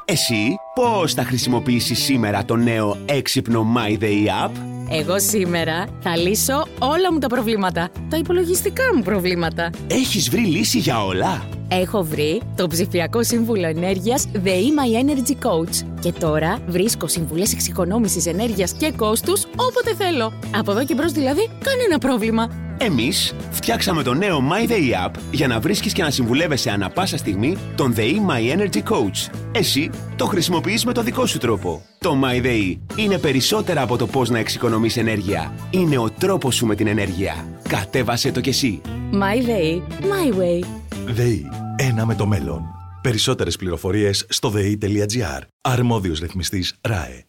Εσύ 0.06 0.56
πώς 0.76 1.14
θα 1.14 1.24
χρησιμοποιήσεις 1.24 2.00
σήμερα 2.00 2.46
το 2.46 2.56
νέο 2.56 2.98
έξυπνο 3.06 3.66
My 3.76 4.02
Day 4.02 4.46
App? 4.46 4.52
Εγώ 4.90 5.20
σήμερα 5.20 5.88
θα 6.02 6.18
λύσω 6.18 6.66
όλα 6.80 7.14
μου 7.14 7.20
τα 7.20 7.28
προβλήματα. 7.28 7.90
Τα 8.10 8.18
υπολογιστικά 8.18 8.84
μου 8.96 9.02
προβλήματα. 9.02 9.70
Έχεις 9.88 10.30
βρει 10.30 10.42
λύση 10.42 10.80
για 10.80 11.04
όλα; 11.04 11.46
Έχω 11.68 12.04
βρει 12.04 12.42
το 12.56 12.68
ψηφιακό 12.68 13.24
σύμβουλο 13.24 13.68
ενέργειας 13.68 14.28
The 14.34 14.48
My 14.48 15.04
Energy 15.04 15.48
Coach. 15.48 15.86
Και 16.00 16.12
τώρα 16.12 16.60
βρίσκω 16.68 17.08
συμβουλές 17.08 17.54
εξοικονόμησης 17.54 18.26
ενέργειας 18.26 18.74
και 18.74 18.92
κόστους 18.92 19.46
όποτε 19.46 19.96
θέλω. 19.98 20.34
Από 20.56 20.72
εδώ 20.72 20.86
και 20.86 20.94
μπρος 20.94 21.12
δηλαδή 21.12 21.50
κανένα 21.64 21.98
πρόβλημα. 21.98 22.65
Εμείς 22.78 23.36
φτιάξαμε 23.52 24.04
το 24.04 24.14
νέο 24.14 24.42
My 24.52 24.70
Day 24.70 25.08
App 25.08 25.14
για 25.32 25.48
να 25.48 25.60
βρίσκεις 25.60 25.94
και 25.94 26.04
να 26.04 26.10
συμβουλεύεσαι 26.10 26.70
ανα 26.70 26.90
πάσα 26.90 27.18
στιγμή 27.18 27.58
τον 27.76 27.94
The 27.98 28.00
My 28.00 28.58
Energy 28.58 28.84
Coach. 28.94 29.34
Εσύ 29.52 29.90
το 30.16 30.26
χρησιμοποιείς 30.26 30.86
με 30.86 30.94
το 30.94 31.04
δικό 31.04 31.26
σου 31.26 31.38
τρόπο. 31.38 31.86
Το 31.98 32.20
My 32.24 32.46
Day 32.46 32.78
είναι 32.96 33.18
περισσότερα 33.18 33.82
από 33.82 33.98
το 33.98 34.08
πώς 34.08 34.30
να 34.30 34.40
εξοικονομείς 34.40 34.98
ενέργεια. 34.98 35.54
Είναι 35.70 35.98
ο 35.98 36.10
τρόπος 36.10 36.56
σου 36.56 36.66
με 36.66 36.76
την 36.76 36.88
ενέργεια. 36.88 37.48
Κατέβασέ 37.70 38.32
το 38.32 38.42
κι 38.42 38.50
εσύ. 38.50 38.82
My 39.12 39.48
Day, 39.50 39.82
My 40.02 40.40
Way. 40.40 40.66
ΔΕΗ. 41.06 41.50
Ένα 41.76 42.06
με 42.06 42.16
το 42.16 42.26
μέλλον. 42.26 42.62
Περισσότερες 43.02 43.56
πληροφορίες 43.56 44.26
στο 44.30 44.50
ΔΕΗ.gr. 44.50 45.42
Αρμόδιος 45.62 46.20
ρυθμιστής 46.20 46.76
ΡΑΕ. 46.82 47.24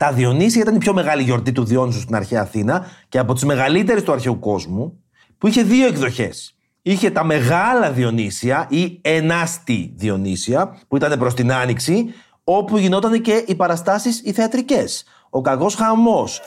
Τα 0.00 0.12
Διονύσια 0.12 0.60
ήταν 0.60 0.74
η 0.74 0.78
πιο 0.78 0.92
μεγάλη 0.92 1.22
γιορτή 1.22 1.52
του 1.52 1.64
Διόνυσου 1.64 2.00
στην 2.00 2.14
αρχαία 2.14 2.40
Αθήνα 2.40 2.86
και 3.08 3.18
από 3.18 3.34
τις 3.34 3.44
μεγαλύτερες 3.44 4.02
του 4.02 4.12
αρχαίου 4.12 4.38
κόσμου, 4.38 5.02
που 5.38 5.46
είχε 5.46 5.62
δύο 5.62 5.86
εκδοχές. 5.86 6.54
Είχε 6.82 7.10
τα 7.10 7.24
μεγάλα 7.24 7.90
Διονύσια 7.90 8.66
ή 8.68 8.98
ενάστη 9.02 9.92
Διονύσια, 9.96 10.78
που 10.88 10.96
ήταν 10.96 11.18
προς 11.18 11.34
την 11.34 11.52
Άνοιξη, 11.52 12.14
όπου 12.44 12.78
γινόταν 12.78 13.20
και 13.20 13.44
οι 13.46 13.54
παραστάσεις 13.54 14.20
οι 14.24 14.32
θεατρικές. 14.32 15.04
Ο 15.30 15.40
κακός 15.40 15.74
χαμός. 15.74 16.40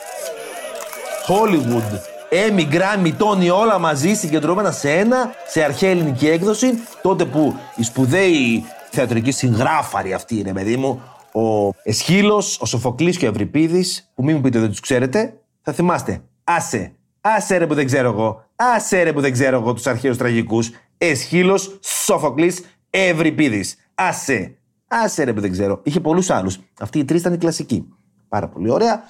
Hollywood, 1.28 1.98
Έμι, 2.28 2.64
Γκράμι, 2.64 3.12
Τόνι, 3.12 3.50
όλα 3.50 3.78
μαζί 3.78 4.14
συγκεντρώμενα 4.14 4.70
σε 4.70 4.90
ένα, 4.90 5.30
σε 5.46 5.62
αρχαία 5.62 5.90
ελληνική 5.90 6.28
έκδοση, 6.28 6.72
τότε 7.02 7.24
που 7.24 7.54
οι 7.76 7.82
σπουδαίοι 7.82 8.64
θεατρικοί 8.90 9.30
συγγράφαροι 9.30 10.12
αυτοί, 10.12 10.42
ρε 10.42 10.52
παιδί 10.52 10.76
μου, 10.76 11.02
ο 11.34 11.74
Εσχύλος, 11.82 12.60
ο 12.60 12.66
Σοφοκλής 12.66 13.16
και 13.16 13.26
ο 13.26 13.28
Ευρυπίδης, 13.28 14.12
που 14.14 14.24
μην 14.24 14.36
μου 14.36 14.42
πείτε 14.42 14.58
δεν 14.58 14.68
τους 14.68 14.80
ξέρετε, 14.80 15.40
θα 15.62 15.72
θυμάστε. 15.72 16.22
Άσε, 16.44 16.94
άσε 17.20 17.56
ρε 17.56 17.66
που 17.66 17.74
δεν 17.74 17.86
ξέρω 17.86 18.08
εγώ, 18.08 18.44
άσε 18.56 19.02
ρε 19.02 19.12
που 19.12 19.20
δεν 19.20 19.32
ξέρω 19.32 19.56
εγώ 19.56 19.72
τους 19.72 19.86
αρχαίους 19.86 20.16
τραγικούς. 20.16 20.70
Εσχύλος, 20.98 21.78
Σοφοκλής, 21.82 22.64
Ευρυπίδης. 22.90 23.76
Άσε, 23.94 24.56
άσε 24.88 25.24
ρε 25.24 25.32
που 25.32 25.40
δεν 25.40 25.50
ξέρω. 25.50 25.80
Είχε 25.82 26.00
πολλούς 26.00 26.30
άλλους. 26.30 26.58
Αυτοί 26.80 26.98
οι 26.98 27.04
τρεις 27.04 27.20
ήταν 27.20 27.32
οι 27.32 27.38
κλασικοί. 27.38 27.88
Πάρα 28.28 28.48
πολύ 28.48 28.70
ωραία. 28.70 29.04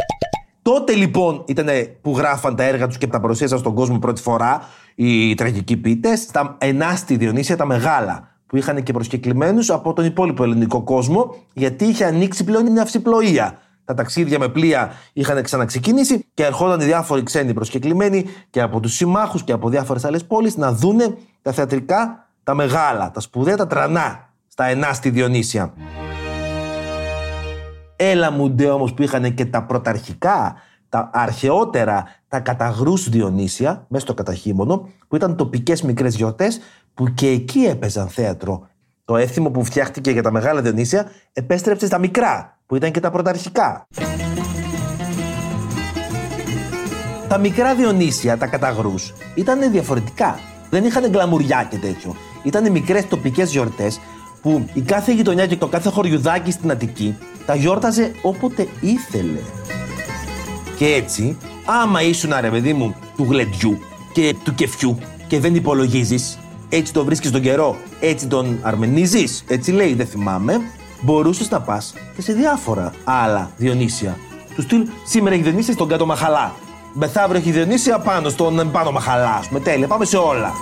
Τότε 0.63 0.95
λοιπόν 0.95 1.45
ήταν 1.47 1.69
που 2.01 2.17
γράφαν 2.17 2.57
τα 2.57 2.63
έργα 2.63 2.87
τους 2.87 2.99
και 2.99 3.07
τα 3.07 3.21
παρουσίασαν 3.21 3.59
στον 3.59 3.75
κόσμο 3.75 3.99
πρώτη 3.99 4.21
φορά 4.21 4.63
οι 4.95 5.35
τραγικοί 5.35 5.77
ποιητέ, 5.77 6.17
στα 6.17 6.57
ενάστη 6.61 7.17
Διονύσια, 7.17 7.57
τα 7.57 7.67
μεγάλα, 7.67 8.34
που 8.47 8.57
είχαν 8.57 8.83
και 8.83 8.93
προσκεκλημένους 8.93 9.71
από 9.71 9.93
τον 9.93 10.05
υπόλοιπο 10.05 10.43
ελληνικό 10.43 10.83
κόσμο, 10.83 11.35
γιατί 11.53 11.85
είχε 11.85 12.05
ανοίξει 12.05 12.45
πλέον 12.45 12.67
η 12.67 12.71
ναυσιπλοεία. 12.71 13.59
Τα 13.85 13.95
ταξίδια 13.95 14.39
με 14.39 14.49
πλοία 14.49 14.93
είχαν 15.13 15.43
ξαναξεκινήσει 15.43 16.27
και 16.35 16.45
ερχόταν 16.45 16.81
οι 16.81 16.85
διάφοροι 16.85 17.23
ξένοι 17.23 17.55
προσκεκλημένοι 17.55 18.25
και 18.51 18.61
από 18.61 18.81
τους 18.81 18.95
συμμάχους 18.95 19.45
και 19.45 19.53
από 19.53 19.69
διάφορες 19.69 20.05
άλλες 20.05 20.25
πόλεις 20.25 20.57
να 20.57 20.73
δούνε 20.73 21.17
τα 21.43 21.53
θεατρικά, 21.53 22.29
τα 22.43 22.55
μεγάλα, 22.55 23.11
τα 23.11 23.21
σπουδαία, 23.21 23.57
τα 23.57 23.67
τρανά 23.67 24.29
στα 24.49 24.65
ενάστη 24.65 25.11
Διονύσια. 25.11 25.73
Έλα 27.97 28.31
μου 28.31 28.51
ντε 28.51 28.71
όμως 28.71 28.95
που 28.95 29.03
είχαν 29.03 29.35
και 29.35 29.45
τα 29.45 29.63
πρωταρχικά, 29.63 30.55
τα 30.89 31.11
αρχαιότερα, 31.13 32.05
τα 32.29 32.41
καταγρούς 32.41 33.09
Διονύσια, 33.09 33.85
μέσα 33.89 34.05
στο 34.05 34.15
καταχύμωνο, 34.15 34.89
που 35.09 35.17
ήταν 35.17 35.37
τοπικές 35.37 35.83
μικρές 35.83 36.15
γιορτές, 36.17 36.61
που 36.95 37.15
και 37.15 37.29
εκεί 37.29 37.65
έπαιζαν 37.65 38.09
θέατρο. 38.09 38.69
Το 39.05 39.17
έθιμο 39.17 39.51
που 39.51 39.65
φτιάχτηκε 39.65 40.11
για 40.11 40.23
τα 40.23 40.31
μεγάλα 40.31 40.63
Διονύσια 40.63 41.11
επέστρεψε 41.33 41.87
στα 41.87 41.99
μικρά, 41.99 42.59
που 42.67 42.77
ήταν 42.77 42.91
και 42.91 43.01
τα 43.01 43.11
πρωταρχικά. 43.11 43.87
Τα 47.29 47.39
μικρά 47.39 47.75
Διονύσια, 47.75 48.37
τα 48.37 48.47
καταγρούς, 48.47 49.15
ήταν 49.35 49.71
διαφορετικά. 49.71 50.39
Δεν 50.71 50.85
είχαν 50.85 51.11
γκλαμουριά 51.11 51.67
και 51.71 51.77
τέτοιο. 51.77 52.17
Ήταν 52.43 52.71
μικρές 52.71 53.09
τοπικές 53.09 53.51
γιορτές 53.51 54.01
που 54.43 54.69
η 54.75 54.81
κάθε 54.81 55.13
γειτονιά 55.13 55.47
και 55.47 55.57
το 55.57 55.67
κάθε 55.67 55.89
χωριουδάκι 55.89 56.51
στην 56.51 56.71
Αττική 56.71 57.17
τα 57.47 57.55
γιόρταζε 57.55 58.13
όποτε 58.23 58.69
ήθελε. 58.81 59.41
Και 60.77 60.87
έτσι, 60.87 61.37
άμα 61.65 62.03
ήσουν 62.03 62.33
ρε 62.41 62.51
παιδί 62.51 62.73
μου 62.73 62.95
του 63.17 63.27
γλεντιού 63.31 63.79
και 64.13 64.35
του 64.45 64.55
κεφιού 64.55 64.99
και 65.27 65.41
δεν 65.41 65.55
υπολογίζεις, 65.55 66.39
έτσι 66.77 66.93
το 66.93 67.05
βρίσκεις 67.05 67.31
τον 67.31 67.41
καιρό, 67.41 67.77
έτσι 68.01 68.27
τον 68.27 68.59
αρμενίζεις, 68.63 69.45
έτσι 69.49 69.73
λέει, 69.73 69.95
δεν 69.95 70.07
θυμάμαι, 70.07 70.61
μπορούσες 71.01 71.51
να 71.51 71.61
πας 71.61 71.95
και 72.15 72.23
σε 72.23 72.33
διάφορα 72.33 72.93
άλλα 73.05 73.51
Διονύσια. 73.57 74.19
Του 74.55 74.63
στυλ 74.63 74.87
σήμερα 75.07 75.35
έχει 75.35 75.45
Διονύσια 75.45 75.73
στον 75.73 75.89
κάτω 75.89 76.07
Μαχαλά. 76.07 76.55
Μεθαύριο 76.93 77.41
έχει 77.41 77.49
η 77.49 77.53
Διονύσια 77.53 77.99
πάνω 77.99 78.29
στον 78.29 78.71
πάνω 78.73 78.91
μαχαλά. 78.91 79.35
ας 79.35 79.49
πούμε. 79.49 79.61
τέλεια, 79.61 79.87
πάμε 79.87 80.05
σε 80.05 80.17
όλα. 80.17 80.53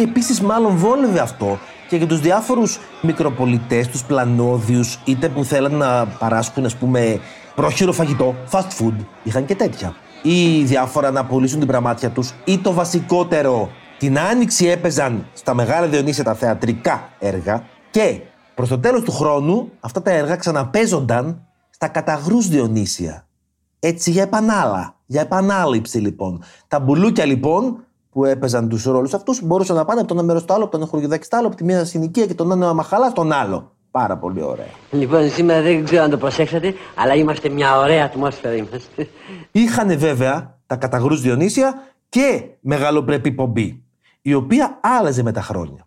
Και 0.00 0.06
επίσης, 0.06 0.40
μάλλον 0.40 0.76
βόλευε 0.76 1.20
αυτό 1.20 1.58
και 1.88 1.96
για 1.96 2.06
τους 2.06 2.20
διάφορους 2.20 2.78
μικροπολιτές, 3.02 3.88
τους 3.88 4.04
πλανόδιους, 4.04 4.98
είτε 5.04 5.28
που 5.28 5.44
θέλαν 5.44 5.74
να 5.74 6.06
παράσχουν, 6.06 6.64
ας 6.64 6.76
πούμε, 6.76 7.20
πρόχειρο 7.54 7.92
φαγητό, 7.92 8.34
fast 8.50 8.58
food. 8.78 8.94
Είχαν 9.22 9.44
και 9.44 9.54
τέτοια. 9.54 9.94
Ή 10.22 10.62
διάφορα 10.62 11.10
να 11.10 11.24
πουλήσουν 11.24 11.58
την 11.58 11.68
πραμάτια 11.68 12.10
τους, 12.10 12.34
ή 12.44 12.58
το 12.58 12.72
βασικότερο, 12.72 13.70
την 13.98 14.18
άνοιξη 14.18 14.66
έπαιζαν 14.66 15.26
στα 15.32 15.54
μεγάλα 15.54 15.86
Διονύσια 15.86 16.24
τα 16.24 16.34
θεατρικά 16.34 17.08
έργα 17.18 17.64
και 17.90 18.20
προς 18.54 18.68
το 18.68 18.78
τέλος 18.78 19.02
του 19.02 19.12
χρόνου 19.12 19.70
αυτά 19.80 20.02
τα 20.02 20.10
έργα 20.10 20.36
ξαναπέζονταν 20.36 21.46
στα 21.70 21.88
καταγρούς 21.88 22.48
Διονύσια. 22.48 23.26
Έτσι 23.80 24.10
για 24.10 24.22
επανάλα. 24.22 24.94
Για 25.06 25.20
επανάληψη 25.20 25.98
λοιπόν. 25.98 26.42
Τα 26.68 26.80
μπουλούκια 26.80 27.24
λοιπόν 27.24 27.84
που 28.10 28.24
έπαιζαν 28.24 28.68
τους 28.68 28.84
ρόλους 28.84 29.14
αυτούς 29.14 29.42
μπορούσαν 29.42 29.76
να 29.76 29.84
πάνε 29.84 30.00
από 30.00 30.08
το 30.08 30.14
ένα 30.14 30.22
μέρος 30.22 30.42
στο 30.42 30.54
άλλο, 30.54 30.62
από 30.62 30.72
το 30.72 30.78
ένα 30.78 30.86
χωριουδάκι 30.86 31.24
στο 31.24 31.36
άλλο, 31.36 31.46
από 31.46 31.56
τη 31.56 31.64
μία 31.64 31.84
συνοικία 31.84 32.26
και 32.26 32.34
τον 32.34 32.52
ένα 32.52 32.74
μαχαλά 32.74 33.08
στον 33.10 33.32
άλλο. 33.32 33.72
Πάρα 33.90 34.16
πολύ 34.18 34.42
ωραία. 34.42 34.66
Λοιπόν, 34.90 35.30
σήμερα 35.30 35.62
δεν 35.62 35.84
ξέρω 35.84 36.02
αν 36.02 36.10
το 36.10 36.16
προσέξατε, 36.16 36.74
αλλά 36.94 37.14
είμαστε 37.14 37.48
μια 37.48 37.78
ωραία 37.78 38.04
ατμόσφαιρα 38.04 38.54
είμαστε. 38.54 39.08
Είχαν 39.50 39.98
βέβαια 39.98 40.58
τα 40.66 40.76
καταγρού 40.76 41.16
Διονύσια 41.16 41.74
και 42.08 42.44
μεγαλοπρεπή 42.60 43.32
πομπή, 43.32 43.84
η 44.22 44.34
οποία 44.34 44.78
άλλαζε 44.82 45.22
με 45.22 45.32
τα 45.32 45.42
χρόνια. 45.42 45.86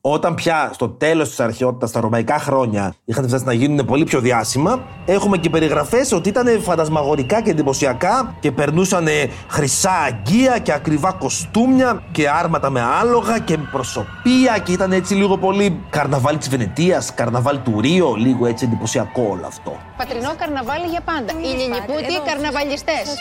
Όταν 0.00 0.34
πια 0.34 0.70
στο 0.74 0.88
τέλος 0.88 1.28
της 1.28 1.40
αρχαιότητας, 1.40 1.88
στα 1.88 2.00
ρωμαϊκά 2.00 2.38
χρόνια, 2.38 2.94
είχαν 3.04 3.28
φτάσει 3.28 3.44
να 3.44 3.52
γίνουν 3.52 3.86
πολύ 3.86 4.04
πιο 4.04 4.20
διάσημα, 4.20 4.82
έχουμε 5.06 5.36
και 5.36 5.50
περιγραφές 5.50 6.12
ότι 6.12 6.28
ήταν 6.28 6.60
φαντασμαγορικά 6.60 7.42
και 7.42 7.50
εντυπωσιακά 7.50 8.34
και 8.40 8.52
περνούσαν 8.52 9.06
χρυσά 9.48 9.92
αγγεία 9.92 10.58
και 10.58 10.72
ακριβά 10.72 11.12
κοστούμια 11.12 12.02
και 12.12 12.28
άρματα 12.28 12.70
με 12.70 12.80
άλογα 13.00 13.38
και 13.38 13.58
προσωπία 13.58 14.58
και 14.64 14.72
ήταν 14.72 14.92
έτσι 14.92 15.14
λίγο 15.14 15.38
πολύ 15.38 15.80
καρναβάλι 15.90 16.38
της 16.38 16.48
Βενετίας, 16.48 17.14
καρναβάλι 17.14 17.58
του 17.58 17.80
Ρίο, 17.80 18.14
λίγο 18.14 18.46
έτσι 18.46 18.64
εντυπωσιακό 18.64 19.26
όλο 19.30 19.46
αυτό. 19.46 19.76
Πατρινό 19.96 20.30
καρναβάλι 20.38 20.86
για 20.86 21.00
πάντα. 21.00 21.32
Οι 21.32 21.56
Λιλιπούτοι 21.56 22.20
καρναβαλιστές. 22.26 23.16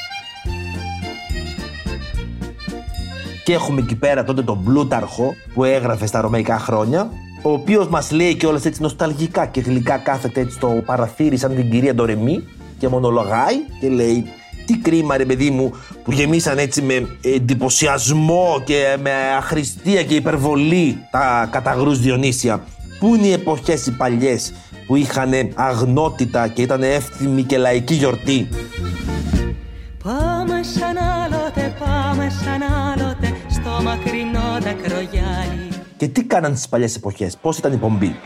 Και 3.48 3.54
έχουμε 3.54 3.82
εκεί 3.82 3.96
πέρα 3.96 4.24
τότε 4.24 4.42
τον 4.42 4.64
Πλούταρχο 4.64 5.36
που 5.54 5.64
έγραφε 5.64 6.06
στα 6.06 6.22
ρωμαϊκά 6.22 6.60
χρόνια, 6.60 7.12
ο 7.42 7.52
οποίος 7.52 7.88
μας 7.88 8.12
λέει 8.12 8.36
και 8.36 8.46
όλες 8.46 8.66
έτσι 8.66 8.82
νοσταλγικά 8.82 9.46
και 9.46 9.62
γλυκά 9.62 9.98
κάθεται 9.98 10.40
έτσι 10.40 10.56
στο 10.56 10.82
παραθύρι 10.86 11.38
σαν 11.38 11.56
την 11.56 11.72
κυρία 11.72 11.96
Ντορεμή 11.96 12.44
και 12.78 12.88
μονολογάει 12.88 13.56
και 13.80 13.90
λέει 13.90 14.24
τι 14.66 14.78
κρίμα 14.78 15.18
ρε 15.18 15.26
παιδί 15.26 15.50
μου 15.50 15.72
που 16.04 16.12
γεμίσαν 16.12 16.58
έτσι 16.58 16.82
με 16.82 17.18
εντυπωσιασμό 17.22 18.62
και 18.66 18.98
με 19.02 19.12
αχρηστία 19.38 20.04
και 20.04 20.16
υπερβολή 20.16 20.98
τα 21.12 21.48
καταγρούς 21.52 22.00
Διονύσια. 22.00 22.64
Πού 23.00 23.16
είναι 23.16 23.28
οι 23.28 23.32
εποχές 23.32 23.86
οι 23.88 23.92
παλιές 23.92 24.54
που 24.88 24.96
είχαν 24.96 25.32
αγνότητα 25.54 26.48
και 26.48 26.62
ήταν 26.62 26.84
εύθυμη 26.84 27.44
και 27.44 27.58
λαϊκή 27.58 27.94
γιορτή; 27.94 28.48
Πάμε 30.04 30.64
σαν 30.64 30.98
άλλοτε, 30.98 31.74
πάμε 31.80 32.28
σαν 32.44 32.62
άλλοτε 32.62 32.87
στο 33.78 33.86
μακρινό 33.86 34.58
δακρογιάλι 34.60 35.70
Και 35.98 36.08
τι 36.08 36.24
κάναν 36.24 36.56
στις 36.56 36.70
παλιές 36.70 36.96
εποχές, 36.96 37.38
πώς 37.42 37.58
ήταν 37.58 37.74
η 37.74 37.78
πομπή; 37.78 38.20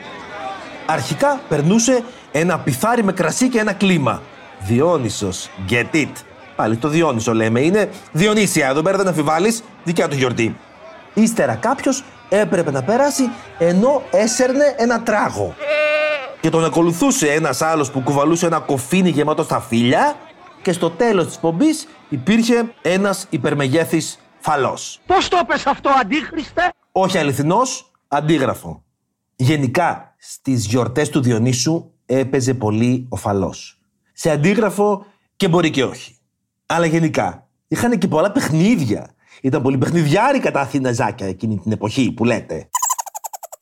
Αρχικά 0.85 1.41
περνούσε 1.49 2.03
ένα 2.31 2.59
πιθάρι 2.59 3.03
με 3.03 3.11
κρασί 3.11 3.49
και 3.49 3.59
ένα 3.59 3.73
κλίμα. 3.73 4.21
Διόνυσος, 4.59 5.49
get 5.69 5.95
it. 5.95 6.11
Πάλι 6.55 6.77
το 6.77 6.87
Διόνυσο 6.87 7.33
λέμε, 7.33 7.59
είναι 7.59 7.89
Διονύσια, 8.11 8.67
εδώ 8.67 8.81
πέρα 8.81 8.97
δεν 8.97 9.07
αμφιβάλλεις, 9.07 9.63
δικιά 9.83 10.07
του 10.07 10.15
γιορτή. 10.15 10.57
Ύστερα 11.13 11.55
κάποιος 11.55 12.03
έπρεπε 12.29 12.71
να 12.71 12.83
περάσει 12.83 13.29
ενώ 13.57 14.01
έσερνε 14.11 14.75
ένα 14.77 15.03
τράγο. 15.03 15.55
Και 16.41 16.49
τον 16.49 16.65
ακολουθούσε 16.65 17.27
ένας 17.27 17.61
άλλος 17.61 17.91
που 17.91 18.01
κουβαλούσε 18.01 18.45
ένα 18.45 18.59
κοφίνι 18.59 19.09
γεμάτο 19.09 19.43
στα 19.43 19.59
φύλλα 19.59 20.15
και 20.61 20.71
στο 20.71 20.89
τέλος 20.89 21.25
της 21.25 21.37
πομπής 21.37 21.87
υπήρχε 22.09 22.73
ένας 22.81 23.25
υπερμεγέθης 23.29 24.19
φαλός. 24.41 24.99
Πώς 25.05 25.27
το 25.27 25.37
πες 25.47 25.65
αυτό, 25.65 25.89
Αντίχριστε; 26.01 26.73
Όχι 26.91 27.17
αληθινός, 27.17 27.91
αντίγραφο. 28.07 28.83
Γενικά, 29.35 30.15
στις 30.17 30.65
γιορτές 30.65 31.09
του 31.09 31.21
Διονύσου 31.21 31.91
έπαιζε 32.05 32.53
πολύ 32.53 33.05
ο 33.09 33.15
φαλός. 33.15 33.79
Σε 34.13 34.29
αντίγραφο 34.29 35.05
και 35.35 35.47
μπορεί 35.47 35.69
και 35.69 35.83
όχι. 35.83 36.17
Αλλά 36.65 36.85
γενικά, 36.85 37.47
είχαν 37.67 37.97
και 37.97 38.07
πολλά 38.07 38.31
παιχνίδια. 38.31 39.15
Ήταν 39.41 39.61
πολύ 39.61 39.77
παιχνιδιάρικα 39.77 40.51
τα 40.51 40.59
Αθηναζάκια 40.59 41.27
εκείνη 41.27 41.59
την 41.59 41.71
εποχή 41.71 42.11
που 42.11 42.25
λέτε. 42.25 42.69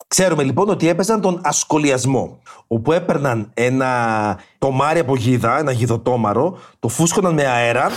Ξέρουμε 0.10 0.44
λοιπόν 0.44 0.70
ότι 0.70 0.88
έπαιζαν 0.88 1.22
τον 1.22 1.42
ασκολιασμό, 1.44 2.40
όπου 2.68 2.92
έπαιρναν 2.92 3.52
ένα 3.54 4.40
τομάρι 4.58 5.00
από 5.00 5.16
γίδα, 5.16 5.58
ένα 5.60 5.72
γιδοτόμαρο, 5.72 6.58
το 6.80 6.88
φούσκωναν 6.88 7.34
με 7.34 7.46
αέρα, 7.46 7.90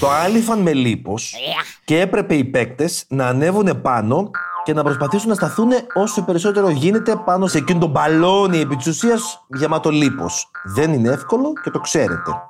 το 0.00 0.10
άλυφαν 0.10 0.58
με 0.58 0.72
λίπος 0.72 1.34
και 1.84 2.00
έπρεπε 2.00 2.34
οι 2.34 2.44
παίκτες 2.44 3.04
να 3.08 3.26
ανέβουν 3.26 3.80
πάνω 3.80 4.30
και 4.64 4.72
να 4.72 4.82
προσπαθήσουν 4.82 5.28
να 5.28 5.34
σταθούν 5.34 5.70
όσο 5.94 6.22
περισσότερο 6.22 6.68
γίνεται 6.68 7.16
πάνω 7.16 7.46
σε 7.46 7.58
εκείνο 7.58 7.78
το 7.78 7.86
μπαλόνι 7.86 8.58
επί 8.58 8.76
της 8.76 8.86
ουσίας 8.86 9.44
γεμάτο 9.46 9.90
λίπος. 9.90 10.50
Δεν 10.64 10.92
είναι 10.92 11.08
εύκολο 11.08 11.52
και 11.62 11.70
το 11.70 11.80
ξέρετε. 11.80 12.47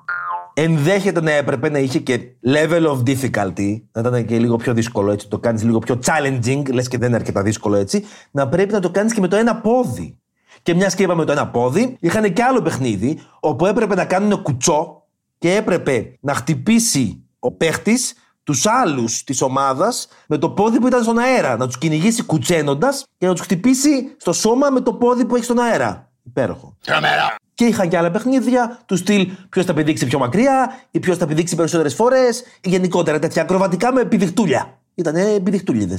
Ενδέχεται 0.61 1.21
να 1.21 1.31
έπρεπε 1.31 1.71
να 1.71 1.79
είχε 1.79 1.99
και 1.99 2.21
level 2.47 2.87
of 2.87 3.03
difficulty, 3.07 3.81
να 3.93 4.01
ήταν 4.01 4.25
και 4.25 4.39
λίγο 4.39 4.57
πιο 4.57 4.75
δύσκολο 4.75 5.11
έτσι, 5.11 5.29
το 5.29 5.39
κάνεις 5.39 5.63
λίγο 5.63 5.79
πιο 5.79 5.99
challenging, 6.05 6.63
λες 6.73 6.89
και 6.89 6.99
δεν 6.99 7.09
είναι 7.09 7.17
αρκετά 7.17 7.43
δύσκολο 7.43 7.77
έτσι, 7.77 8.05
να 8.31 8.49
πρέπει 8.49 8.73
να 8.73 8.81
το 8.81 8.91
κάνεις 8.91 9.13
και 9.13 9.21
με 9.21 9.29
το 9.29 9.37
ένα 9.37 9.57
πόδι. 9.57 10.19
Και 10.63 10.75
μιας 10.75 10.95
και 10.95 11.03
είπαμε 11.03 11.25
το 11.25 11.33
ένα 11.33 11.49
πόδι, 11.49 11.97
είχαν 12.01 12.33
και 12.33 12.43
άλλο 12.43 12.63
παιχνίδι, 12.63 13.21
όπου 13.41 13.67
έπρεπε 13.67 13.95
να 13.95 14.05
κάνουν 14.05 14.43
κουτσό 14.43 15.07
και 15.39 15.55
έπρεπε 15.55 16.17
να 16.21 16.35
χτυπήσει 16.35 17.25
ο 17.39 17.53
παίχτης 17.53 18.15
τους 18.43 18.67
άλλους 18.67 19.25
της 19.25 19.43
ομάδας 19.43 20.09
με 20.27 20.39
το 20.39 20.51
πόδι 20.51 20.79
που 20.79 20.87
ήταν 20.87 21.03
στον 21.03 21.19
αέρα. 21.19 21.57
Να 21.57 21.67
τους 21.67 21.79
κυνηγήσει 21.79 22.23
κουτσένοντας 22.23 23.05
και 23.19 23.27
να 23.27 23.33
τους 23.33 23.43
χτυπήσει 23.43 24.15
στο 24.17 24.33
σώμα 24.33 24.71
με 24.71 24.81
το 24.81 24.93
πόδι 24.93 25.25
που 25.25 25.37
έχει 25.37 25.45
στον 25.45 25.59
αέρα. 25.59 26.11
Υπέροχο. 26.23 26.77
Τρομερό. 26.85 27.48
Και 27.59 27.65
είχαν 27.65 27.89
και 27.89 27.97
άλλα 27.97 28.11
παιχνίδια 28.11 28.79
του 28.87 28.97
στυλ 28.97 29.31
ποιος 29.49 29.65
θα 29.65 29.75
πηδήξει 29.75 30.07
πιο 30.07 30.19
μακριά 30.19 30.81
ή 30.91 31.01
ποιος 31.01 31.17
θα 31.17 31.27
πηδήξει 31.27 31.57
περισσότερες 31.57 31.95
φορές. 31.95 32.43
Γενικότερα 32.65 33.19
τέτοια 33.19 33.43
ακροβατικά 33.43 33.93
με 33.93 34.05
πηδιχτούλια. 34.05 34.79
Ήτανε 34.95 35.41
πηδιχτούλιδε. 35.43 35.99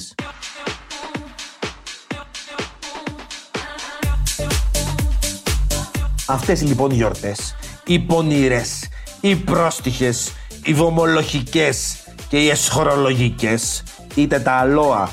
Αυτές 6.28 6.64
λοιπόν 6.64 6.92
οι 6.92 6.94
γιορτές, 6.94 7.56
οι 7.86 8.00
πονηρές, 8.00 8.88
οι 9.22 9.36
πρόστιχες, 9.36 10.32
οι 10.64 10.74
βομολογικές 10.74 12.04
και 12.30 12.38
οι 12.38 12.50
εσχορολογικές, 12.50 13.84
είτε 14.16 14.40
τα 14.40 14.52
αλόα 14.52 15.10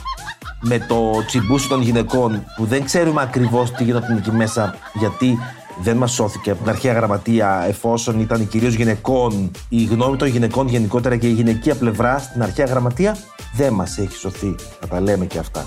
με 0.61 0.79
το 0.79 1.25
τσιμπούσι 1.27 1.69
των 1.69 1.83
γυναικών 1.83 2.45
που 2.57 2.65
δεν 2.65 2.85
ξέρουμε 2.85 3.23
ακριβώς 3.23 3.73
τι 3.73 3.85
γινόταν 3.85 4.17
εκεί 4.17 4.31
μέσα 4.31 4.75
γιατί 4.95 5.39
δεν 5.83 5.97
μας 5.97 6.12
σώθηκε 6.12 6.51
από 6.51 6.61
την 6.61 6.69
αρχαία 6.69 6.93
γραμματεία 6.93 7.65
εφόσον 7.69 8.21
ήταν 8.21 8.49
κυρίως 8.49 8.75
γυναικών 8.75 9.51
η 9.69 9.85
γνώμη 9.85 10.17
των 10.17 10.29
γυναικών 10.29 10.69
γενικότερα 10.69 11.17
και 11.17 11.27
η 11.27 11.33
γυναικεία 11.33 11.75
πλευρά 11.75 12.19
στην 12.19 12.43
αρχαία 12.43 12.67
γραμματεία 12.67 13.17
δεν 13.55 13.73
μας 13.73 13.99
έχει 13.99 14.17
σωθεί 14.17 14.55
να 14.81 14.89
τα 14.89 15.01
λέμε 15.01 15.27
και 15.27 15.39
αυτά 15.39 15.65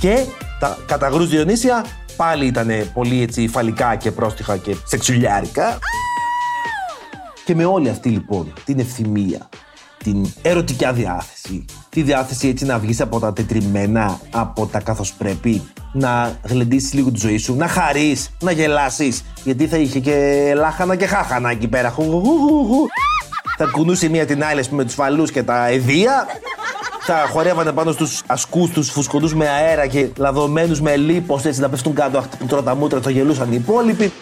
και 0.00 0.24
τα 0.58 0.78
καταγρούς 0.86 1.28
Διονύσια 1.28 1.84
πάλι 2.16 2.46
ήταν 2.46 2.68
πολύ 2.94 3.22
έτσι 3.22 3.48
φαλικά 3.48 3.96
και 3.96 4.10
πρόστιχα 4.10 4.56
και 4.56 4.76
σεξουλιάρικα. 4.84 5.78
Και 7.44 7.54
με 7.54 7.64
όλη 7.64 7.88
αυτή 7.88 8.08
λοιπόν 8.08 8.52
την 8.64 8.78
ευθυμία, 8.78 9.48
την 9.98 10.32
ερωτική 10.42 10.92
διάθεση, 10.92 11.64
τη 11.96 12.02
διάθεση 12.02 12.48
έτσι 12.48 12.64
να 12.64 12.78
βγεις 12.78 13.00
από 13.00 13.20
τα 13.20 13.32
τετριμένα, 13.32 14.20
από 14.30 14.66
τα 14.66 14.80
καθώς 14.80 15.12
πρέπει, 15.12 15.62
να 15.92 16.38
γλεντήσεις 16.42 16.92
λίγο 16.92 17.10
τη 17.10 17.18
ζωή 17.18 17.36
σου, 17.36 17.56
να 17.56 17.68
χαρείς, 17.68 18.30
να 18.40 18.50
γελάσεις, 18.50 19.24
γιατί 19.44 19.66
θα 19.66 19.76
είχε 19.76 19.98
και 19.98 20.52
λάχανα 20.56 20.96
και 20.96 21.06
χάχανα 21.06 21.50
εκεί 21.50 21.68
πέρα. 21.68 21.90
Χου, 21.90 22.02
χου, 22.02 22.20
χου, 22.20 22.66
χου. 22.66 22.86
Θα 23.56 23.64
κουνούσε 23.64 24.08
μία 24.08 24.26
την 24.26 24.44
άλλη 24.44 24.60
ας 24.60 24.68
πούμε, 24.68 24.80
με 24.80 24.86
τους 24.86 24.94
φαλούς 24.94 25.30
και 25.30 25.42
τα 25.42 25.68
εδία 25.68 26.26
θα 27.00 27.26
χορεύανε 27.32 27.72
πάνω 27.72 27.92
στους 27.92 28.22
ασκούς 28.26 28.70
τους 28.70 28.90
φουσκωτούς 28.90 29.34
με 29.34 29.48
αέρα 29.48 29.86
και 29.86 30.08
λαδωμένους 30.16 30.80
με 30.80 30.96
λίπος 30.96 31.44
έτσι 31.44 31.60
να 31.60 31.68
πέφτουν 31.68 31.94
κάτω 31.94 32.18
αχτυπούν 32.18 32.64
τα 32.64 32.74
μούτρα, 32.74 33.00
το 33.00 33.10
γελούσαν 33.10 33.52
οι 33.52 33.56
υπόλοιποι. 33.60 34.12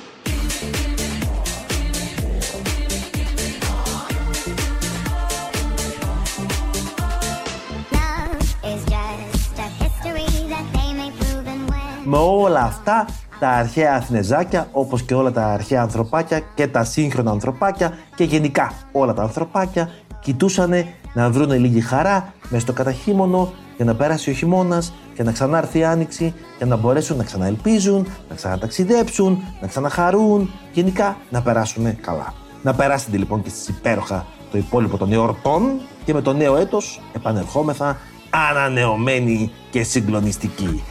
Με 12.05 12.17
όλα 12.17 12.61
αυτά 12.61 13.07
τα 13.39 13.49
αρχαία 13.49 13.95
Αθηνεζάκια, 13.95 14.69
όπως 14.73 15.03
και 15.03 15.15
όλα 15.15 15.31
τα 15.31 15.47
αρχαία 15.47 15.83
ανθρωπάκια 15.83 16.41
και 16.55 16.67
τα 16.67 16.85
σύγχρονα 16.85 17.31
ανθρωπάκια 17.31 17.93
και 18.15 18.25
γενικά 18.25 18.73
όλα 18.93 19.15
τα 19.15 19.23
ανθρωπάκια 19.23 19.91
κοιτούσαν 20.21 20.73
να 21.15 21.31
βρουν 21.31 21.51
λίγη 21.51 21.81
χαρά 21.81 22.35
μέσα 22.49 22.63
στο 22.63 22.73
καταχύμωνο 22.73 23.53
για 23.77 23.85
να 23.85 23.95
πέρασει 23.95 24.31
ο 24.31 24.33
χειμώνας 24.33 24.93
και 25.15 25.23
να 25.23 25.33
ξανάρθει 25.33 25.79
η 25.79 25.85
άνοιξη 25.85 26.35
και 26.59 26.65
να 26.65 26.77
μπορέσουν 26.77 27.17
να 27.17 27.25
ξαναελπίζουν, 27.25 28.07
να 28.29 28.35
ξαναταξιδέψουν, 28.35 29.43
να 29.61 29.67
ξαναχαρούν, 29.67 30.51
γενικά 30.73 31.17
να 31.31 31.43
περάσουν 31.43 32.01
καλά. 32.01 32.35
Να 32.63 32.75
περάσετε 32.75 33.17
λοιπόν 33.17 33.43
και 33.43 33.49
στις 33.49 33.69
υπέροχα 33.69 34.27
το 34.51 34.59
υπόλοιπο 34.59 34.97
των 34.97 35.13
εορτών 35.13 35.81
και 36.05 36.15
με 36.15 36.23
το 36.23 36.33
νέο 36.33 36.57
έτος 36.57 37.01
επανερχόμεθα 37.13 37.99
ανανεωμένοι 38.31 39.53
και 39.71 39.83
συγκλονιστικοί. 39.83 40.83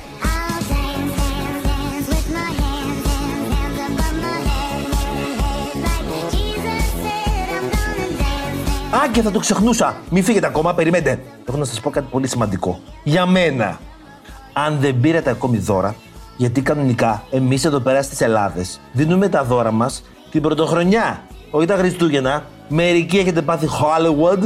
Α, 8.94 9.08
και 9.12 9.22
θα 9.22 9.32
το 9.32 9.40
ξεχνούσα. 9.40 9.96
Μην 10.10 10.24
φύγετε 10.24 10.48
ακόμα, 10.48 10.74
περιμένετε. 10.74 11.24
Έχω 11.48 11.58
να 11.58 11.66
σας 11.66 11.80
πω 11.80 11.90
κάτι 11.90 12.08
πολύ 12.12 12.28
σημαντικό. 12.28 12.80
Για 13.04 13.26
μένα, 13.26 13.80
αν 14.54 14.78
δεν 14.80 15.00
πήρατε 15.00 15.30
ακόμη 15.30 15.58
δώρα, 15.58 15.96
γιατί 16.38 16.62
κανονικά 16.62 17.24
εμείς 17.32 17.66
εδώ 17.66 17.80
πέρα 17.80 18.02
στις 18.02 18.22
Ελλάδες 18.22 18.80
δίνουμε 18.92 19.30
τα 19.30 19.44
δώρα 19.44 19.72
μας 19.72 20.04
την 20.32 20.42
πρωτοχρονιά. 20.42 21.24
Όχι 21.52 21.66
τα 21.66 21.76
Χριστούγεννα. 21.76 22.46
Μερικοί 22.68 23.18
έχετε 23.18 23.42
πάθει 23.42 23.68
Hollywood. 23.68 24.44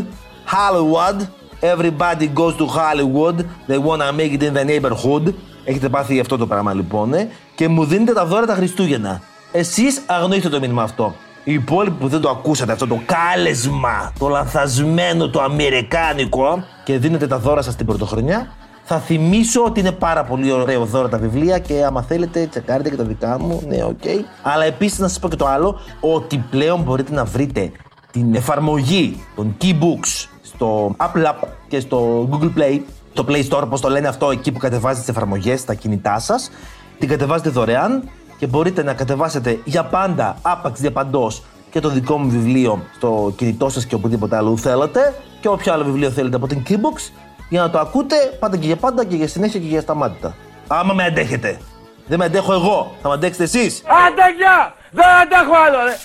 Hollywood. 0.52 1.22
Everybody 1.62 2.28
goes 2.36 2.56
to 2.58 2.66
Hollywood. 2.66 3.38
They 3.68 3.80
wanna 3.80 4.12
make 4.18 4.40
it 4.40 4.42
in 4.42 4.54
the 4.54 4.66
neighborhood. 4.66 5.34
Έχετε 5.64 5.90
πάθει 5.90 6.20
αυτό 6.20 6.38
το 6.38 6.48
πράγμα 6.48 6.74
λοιπόν. 6.74 7.14
Ε; 7.14 7.30
Και 7.56 7.68
μου 7.68 7.86
δίνετε 7.86 8.14
τα 8.14 8.26
δώρα 8.26 8.46
τα 8.46 8.54
Χριστούγεννα. 8.54 9.22
Εσείς 9.52 10.02
αγνοήστε 10.06 10.50
το 10.50 10.60
μήνυμα 10.60 10.84
αυτό. 10.84 11.16
Οι 11.48 11.54
υπόλοιποι 11.54 11.96
που 12.00 12.08
δεν 12.08 12.22
το 12.22 12.30
ακούσατε 12.30 12.72
αυτό 12.72 12.88
το 12.88 13.02
κάλεσμα, 13.06 14.14
το 14.20 14.28
λανθασμένο, 14.28 15.30
το 15.30 15.42
αμερικάνικο 15.42 16.64
και 16.84 16.98
δίνετε 16.98 17.28
τα 17.28 17.40
δώρα 17.40 17.62
σας 17.62 17.76
την 17.76 17.86
πρωτοχρονιά, 17.86 18.48
θα 18.84 19.00
θυμίσω 19.00 19.64
ότι 19.64 19.80
είναι 19.80 19.92
πάρα 19.92 20.24
πολύ 20.24 20.52
ωραίο 20.52 20.86
δώρα 20.86 21.10
τα 21.10 21.18
βιβλία 21.18 21.60
και 21.60 21.84
άμα 21.86 22.02
θέλετε 22.02 22.46
τσεκάρετε 22.46 22.90
και 22.90 22.96
τα 22.96 23.04
δικά 23.04 23.40
μου, 23.40 23.62
ναι 23.68 23.84
OK. 23.84 23.98
Okay. 24.04 24.20
Αλλά 24.44 24.64
επίσης 24.64 25.00
να 25.00 25.08
σας 25.08 25.20
πω 25.20 25.30
και 25.30 25.36
το 25.36 25.48
άλλο, 25.48 25.80
ότι 26.00 26.38
πλέον 26.50 26.82
μπορείτε 26.82 27.14
να 27.14 27.26
βρείτε 27.26 27.72
την 28.12 28.36
εφαρμογή 28.36 29.24
των 29.36 29.58
Keybooks 29.62 30.28
στο 30.42 30.96
Apple 30.98 31.26
App 31.26 31.48
και 31.68 31.80
στο 31.80 32.30
Google 32.32 32.60
Play, 32.60 32.80
το 33.14 33.26
Play 33.30 33.48
Store, 33.50 33.62
όπως 33.64 33.82
το 33.82 33.90
λένε 33.90 34.08
αυτό, 34.08 34.30
εκεί 34.30 34.52
που 34.52 34.60
κατεβάζετε 34.60 35.00
τις 35.00 35.10
εφαρμογές 35.10 35.60
στα 35.60 35.74
κινητά 35.74 36.20
σας. 36.20 36.52
Την 37.00 37.08
κατεβάζετε 37.08 37.50
δωρεάν 37.50 38.04
και 38.38 38.48
μπορείτε 38.48 38.84
να 38.84 38.94
κατεβάσετε 38.94 39.60
για 39.64 39.84
πάντα, 39.84 40.38
άπαξ 40.42 40.80
διαπαντός, 40.80 41.44
και 41.70 41.80
το 41.80 41.90
δικό 41.90 42.18
μου 42.18 42.30
βιβλίο 42.30 42.86
στο 42.96 43.34
κινητό 43.36 43.70
σας 43.70 43.86
και 43.86 43.96
οπουδήποτε 43.96 44.36
άλλο 44.36 44.58
θέλετε 44.58 45.16
και 45.40 45.48
όποιο 45.48 45.74
άλλο 45.74 45.84
βιβλίο 45.84 46.12
θέλετε 46.12 46.36
από 46.36 46.48
την 46.48 46.64
Keybox 46.70 47.12
για 47.50 47.62
να 47.62 47.70
το 47.70 47.80
ακούτε 47.80 48.16
πάντα 48.40 48.58
και 48.58 48.66
για 48.66 48.76
πάντα 48.76 49.06
και 49.06 49.16
για 49.16 49.28
συνέχεια 49.28 49.60
και 49.60 49.66
για 49.66 49.82
σταμάτητα. 49.82 50.36
Άμα 50.68 50.94
με 50.94 51.04
αντέχετε. 51.04 51.60
Δεν 52.08 52.20
με 52.20 52.26
αντέχω 52.26 52.54
εγώ. 52.54 52.96
Θα 53.02 53.08
με 53.08 53.14
αντέξετε 53.14 53.44
εσείς. 53.44 53.84
Αντέχεια! 54.08 54.76
Δεν 54.92 55.06
αντέχω 55.06 55.54
άλλο, 55.68 55.78
ρε! 55.84 55.98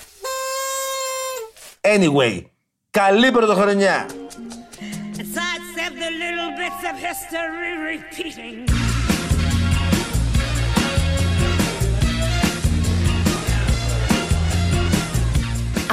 Anyway, 1.81 2.43
καλή 2.91 3.31
πρωτοχρονιά! 3.31 4.07
Sidestep 5.35 5.93
the 6.05 6.11
little 6.23 6.53
bits 6.61 6.83
of 6.91 6.97
history 7.09 7.73
repeating. 7.93 8.57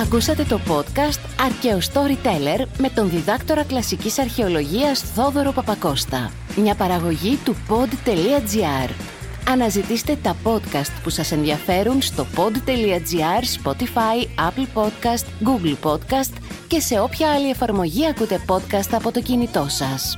Ακούσατε 0.02 0.44
το 0.44 0.60
podcast 0.68 1.20
«Αρκαίο 1.46 1.78
Storyteller» 1.78 2.66
με 2.78 2.90
τον 2.90 3.10
διδάκτορα 3.10 3.64
κλασικής 3.64 4.20
αρχαιολογίας 4.20 5.00
Θόδωρο 5.00 5.52
Παπακώστα. 5.52 6.32
Μια 6.56 6.76
παραγωγή 6.76 7.36
του 7.46 7.56
pod.gr. 7.70 8.90
Αναζητήστε 9.50 10.18
τα 10.22 10.36
podcast 10.44 10.92
που 11.04 11.10
σας 11.10 11.32
ενδιαφέρουν 11.32 12.02
στο 12.02 12.26
pod.gr, 12.36 13.64
Spotify, 13.64 14.48
Apple 14.50 14.68
Podcast, 14.82 15.26
Google 15.44 15.76
Podcast 15.84 16.34
και 16.68 16.80
σε 16.80 17.00
όποια 17.00 17.32
άλλη 17.32 17.50
εφαρμογή 17.50 18.08
ακούτε 18.08 18.42
podcast 18.48 18.90
από 18.92 19.12
το 19.12 19.22
κινητό 19.22 19.66
σας. 19.70 20.18